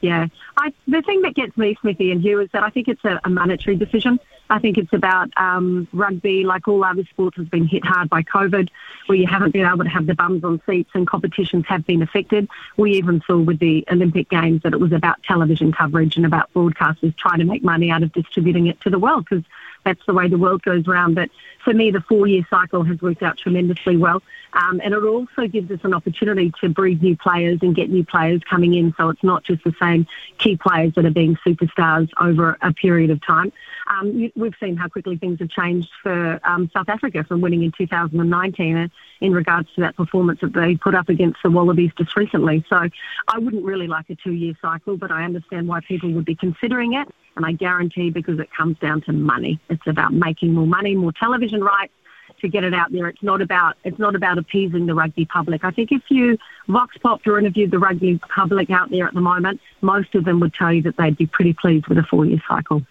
Yeah, 0.00 0.26
I, 0.56 0.72
the 0.86 1.02
thing 1.02 1.22
that 1.22 1.34
gets 1.34 1.56
me, 1.56 1.76
Smithy 1.80 2.12
and 2.12 2.22
you, 2.22 2.40
is 2.40 2.48
that 2.52 2.62
I 2.62 2.70
think 2.70 2.88
it's 2.88 3.04
a, 3.04 3.20
a 3.24 3.30
monetary 3.30 3.76
decision. 3.76 4.20
I 4.50 4.58
think 4.58 4.78
it's 4.78 4.92
about 4.92 5.30
um, 5.36 5.88
rugby, 5.92 6.44
like 6.44 6.66
all 6.68 6.82
other 6.84 7.04
sports, 7.04 7.36
has 7.36 7.48
been 7.48 7.66
hit 7.66 7.84
hard 7.84 8.08
by 8.08 8.22
COVID, 8.22 8.68
where 9.06 9.18
you 9.18 9.26
haven't 9.26 9.52
been 9.52 9.66
able 9.66 9.84
to 9.84 9.90
have 9.90 10.06
the 10.06 10.14
bums 10.14 10.42
on 10.44 10.60
seats 10.66 10.90
and 10.94 11.06
competitions 11.06 11.66
have 11.66 11.86
been 11.86 12.02
affected. 12.02 12.48
We 12.76 12.92
even 12.92 13.22
saw 13.26 13.38
with 13.38 13.58
the 13.58 13.84
Olympic 13.90 14.28
Games 14.30 14.62
that 14.62 14.72
it 14.72 14.80
was 14.80 14.92
about 14.92 15.22
television 15.22 15.72
coverage 15.72 16.16
and 16.16 16.24
about 16.24 16.52
broadcasters 16.54 17.16
trying 17.16 17.38
to 17.40 17.44
make 17.44 17.62
money 17.62 17.90
out 17.90 18.02
of 18.02 18.12
distributing 18.12 18.66
it 18.68 18.80
to 18.82 18.90
the 18.90 18.98
world 18.98 19.26
because 19.28 19.44
that's 19.84 20.04
the 20.06 20.14
way 20.14 20.28
the 20.28 20.38
world 20.38 20.62
goes 20.62 20.86
round. 20.86 21.14
But 21.14 21.30
for 21.64 21.72
me, 21.72 21.90
the 21.90 22.00
four-year 22.00 22.46
cycle 22.50 22.82
has 22.84 23.00
worked 23.00 23.22
out 23.22 23.38
tremendously 23.38 23.96
well. 23.96 24.22
Um, 24.52 24.80
and 24.82 24.94
it 24.94 25.02
also 25.04 25.46
gives 25.46 25.70
us 25.70 25.80
an 25.82 25.94
opportunity 25.94 26.52
to 26.60 26.68
breed 26.68 27.02
new 27.02 27.16
players 27.16 27.58
and 27.62 27.74
get 27.74 27.90
new 27.90 28.04
players 28.04 28.42
coming 28.48 28.74
in. 28.74 28.94
So 28.96 29.10
it's 29.10 29.22
not 29.22 29.44
just 29.44 29.62
the 29.64 29.74
same 29.78 30.06
key 30.38 30.56
players 30.56 30.94
that 30.94 31.04
are 31.04 31.10
being 31.10 31.36
superstars 31.46 32.08
over 32.20 32.56
a 32.62 32.72
period 32.72 33.10
of 33.10 33.24
time. 33.24 33.52
Um, 33.86 34.30
we've 34.38 34.54
seen 34.60 34.76
how 34.76 34.88
quickly 34.88 35.16
things 35.16 35.40
have 35.40 35.50
changed 35.50 35.88
for 36.02 36.40
um, 36.44 36.70
South 36.72 36.88
Africa 36.88 37.24
from 37.24 37.40
winning 37.40 37.62
in 37.62 37.72
2019 37.76 38.76
uh, 38.76 38.88
in 39.20 39.32
regards 39.32 39.68
to 39.74 39.80
that 39.80 39.96
performance 39.96 40.40
that 40.40 40.52
they 40.52 40.76
put 40.76 40.94
up 40.94 41.08
against 41.08 41.42
the 41.42 41.50
Wallabies 41.50 41.90
just 41.98 42.16
recently. 42.16 42.64
So 42.68 42.88
I 43.28 43.38
wouldn't 43.38 43.64
really 43.64 43.88
like 43.88 44.08
a 44.10 44.14
two-year 44.14 44.54
cycle, 44.62 44.96
but 44.96 45.10
I 45.10 45.24
understand 45.24 45.66
why 45.66 45.80
people 45.80 46.10
would 46.12 46.24
be 46.24 46.36
considering 46.36 46.94
it. 46.94 47.08
And 47.36 47.44
I 47.44 47.52
guarantee 47.52 48.10
because 48.10 48.38
it 48.38 48.48
comes 48.56 48.78
down 48.78 49.02
to 49.02 49.12
money. 49.12 49.60
It's 49.68 49.86
about 49.86 50.12
making 50.12 50.54
more 50.54 50.66
money, 50.66 50.94
more 50.94 51.12
television 51.12 51.62
rights, 51.62 51.92
to 52.40 52.48
get 52.48 52.62
it 52.62 52.74
out 52.74 52.92
there. 52.92 53.08
It's 53.08 53.22
not 53.22 53.40
about 53.40 53.76
it's 53.84 53.98
not 53.98 54.14
about 54.14 54.38
appeasing 54.38 54.86
the 54.86 54.94
rugby 54.94 55.24
public. 55.24 55.64
I 55.64 55.70
think 55.70 55.90
if 55.90 56.02
you 56.08 56.38
vox 56.68 56.96
pop 56.98 57.26
or 57.26 57.38
interviewed 57.38 57.70
the 57.70 57.78
rugby 57.78 58.18
public 58.18 58.70
out 58.70 58.90
there 58.90 59.06
at 59.06 59.14
the 59.14 59.20
moment, 59.20 59.60
most 59.80 60.14
of 60.14 60.24
them 60.24 60.38
would 60.40 60.54
tell 60.54 60.72
you 60.72 60.82
that 60.82 60.96
they'd 60.96 61.16
be 61.16 61.26
pretty 61.26 61.52
pleased 61.52 61.88
with 61.88 61.98
a 61.98 62.04
four 62.04 62.26
year 62.26 62.40
cycle. 62.46 62.82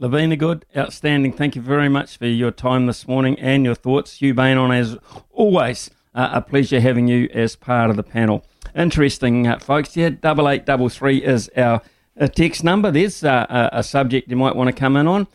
Lavina 0.00 0.36
Good, 0.36 0.64
outstanding. 0.76 1.32
Thank 1.32 1.56
you 1.56 1.62
very 1.62 1.88
much 1.88 2.18
for 2.18 2.26
your 2.26 2.52
time 2.52 2.86
this 2.86 3.08
morning 3.08 3.36
and 3.40 3.64
your 3.64 3.74
thoughts. 3.74 4.20
Hugh 4.20 4.32
Bainan 4.32 4.72
as 4.72 4.96
always. 5.32 5.90
Uh, 6.14 6.30
a 6.34 6.40
pleasure 6.40 6.78
having 6.80 7.08
you 7.08 7.28
as 7.34 7.56
part 7.56 7.90
of 7.90 7.96
the 7.96 8.04
panel. 8.04 8.44
Interesting, 8.76 9.48
uh, 9.48 9.58
folks. 9.58 9.96
Yeah, 9.96 10.10
double 10.10 10.48
eight 10.48 10.64
double 10.64 10.88
three 10.88 11.18
is 11.18 11.50
our 11.56 11.82
uh, 12.18 12.28
text 12.28 12.62
number. 12.62 12.92
There's 12.92 13.24
uh, 13.24 13.46
a, 13.50 13.78
a 13.78 13.82
subject 13.82 14.30
you 14.30 14.36
might 14.36 14.54
want 14.54 14.68
to 14.68 14.72
come 14.72 14.96
in 14.96 15.08
on. 15.08 15.26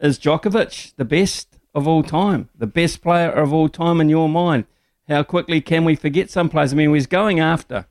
Is 0.00 0.20
Djokovic 0.20 0.94
the 0.94 1.04
best 1.04 1.58
of 1.74 1.88
all 1.88 2.04
time, 2.04 2.48
the 2.56 2.66
best 2.68 3.02
player 3.02 3.30
of 3.30 3.52
all 3.52 3.68
time 3.68 4.00
in 4.00 4.08
your 4.08 4.28
mind. 4.28 4.66
How 5.08 5.24
quickly 5.24 5.60
can 5.60 5.84
we 5.84 5.96
forget 5.96 6.30
some 6.30 6.48
players? 6.48 6.72
I 6.72 6.76
mean, 6.76 6.94
he's 6.94 7.08
going 7.08 7.40
after 7.40 7.86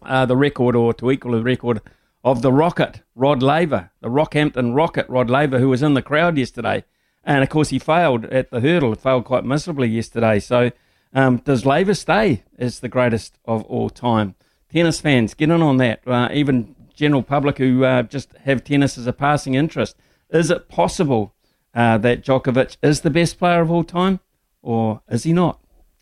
uh, 0.00 0.24
the 0.24 0.36
record 0.38 0.74
or 0.74 0.94
to 0.94 1.10
equal 1.10 1.32
the 1.32 1.42
record 1.42 1.82
of 2.24 2.42
the 2.42 2.52
Rocket, 2.52 3.02
Rod 3.14 3.42
Laver, 3.42 3.90
the 4.00 4.08
Rockhampton 4.08 4.74
Rocket, 4.74 5.08
Rod 5.08 5.30
Laver, 5.30 5.58
who 5.58 5.68
was 5.68 5.82
in 5.82 5.94
the 5.94 6.02
crowd 6.02 6.36
yesterday. 6.36 6.84
And 7.24 7.42
of 7.42 7.48
course, 7.48 7.68
he 7.68 7.78
failed 7.78 8.24
at 8.26 8.50
the 8.50 8.60
hurdle, 8.60 8.94
failed 8.94 9.24
quite 9.24 9.44
miserably 9.44 9.88
yesterday. 9.88 10.40
So, 10.40 10.70
um, 11.14 11.38
does 11.38 11.64
Laver 11.64 11.94
stay 11.94 12.44
as 12.58 12.80
the 12.80 12.88
greatest 12.88 13.38
of 13.44 13.62
all 13.64 13.90
time? 13.90 14.34
Tennis 14.70 15.00
fans, 15.00 15.34
get 15.34 15.50
in 15.50 15.62
on 15.62 15.78
that. 15.78 16.06
Uh, 16.06 16.28
even 16.32 16.74
general 16.94 17.22
public 17.22 17.58
who 17.58 17.84
uh, 17.84 18.02
just 18.02 18.32
have 18.44 18.64
tennis 18.64 18.98
as 18.98 19.06
a 19.06 19.12
passing 19.12 19.54
interest. 19.54 19.96
Is 20.30 20.50
it 20.50 20.68
possible 20.68 21.34
uh, 21.74 21.96
that 21.98 22.22
Djokovic 22.22 22.76
is 22.82 23.00
the 23.00 23.10
best 23.10 23.38
player 23.38 23.60
of 23.60 23.70
all 23.70 23.84
time, 23.84 24.20
or 24.62 25.00
is 25.08 25.22
he 25.22 25.32
not? 25.32 25.60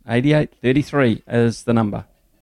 88 0.08 0.54
33 0.62 1.22
is 1.28 1.64
the 1.64 1.74
number. 1.74 2.06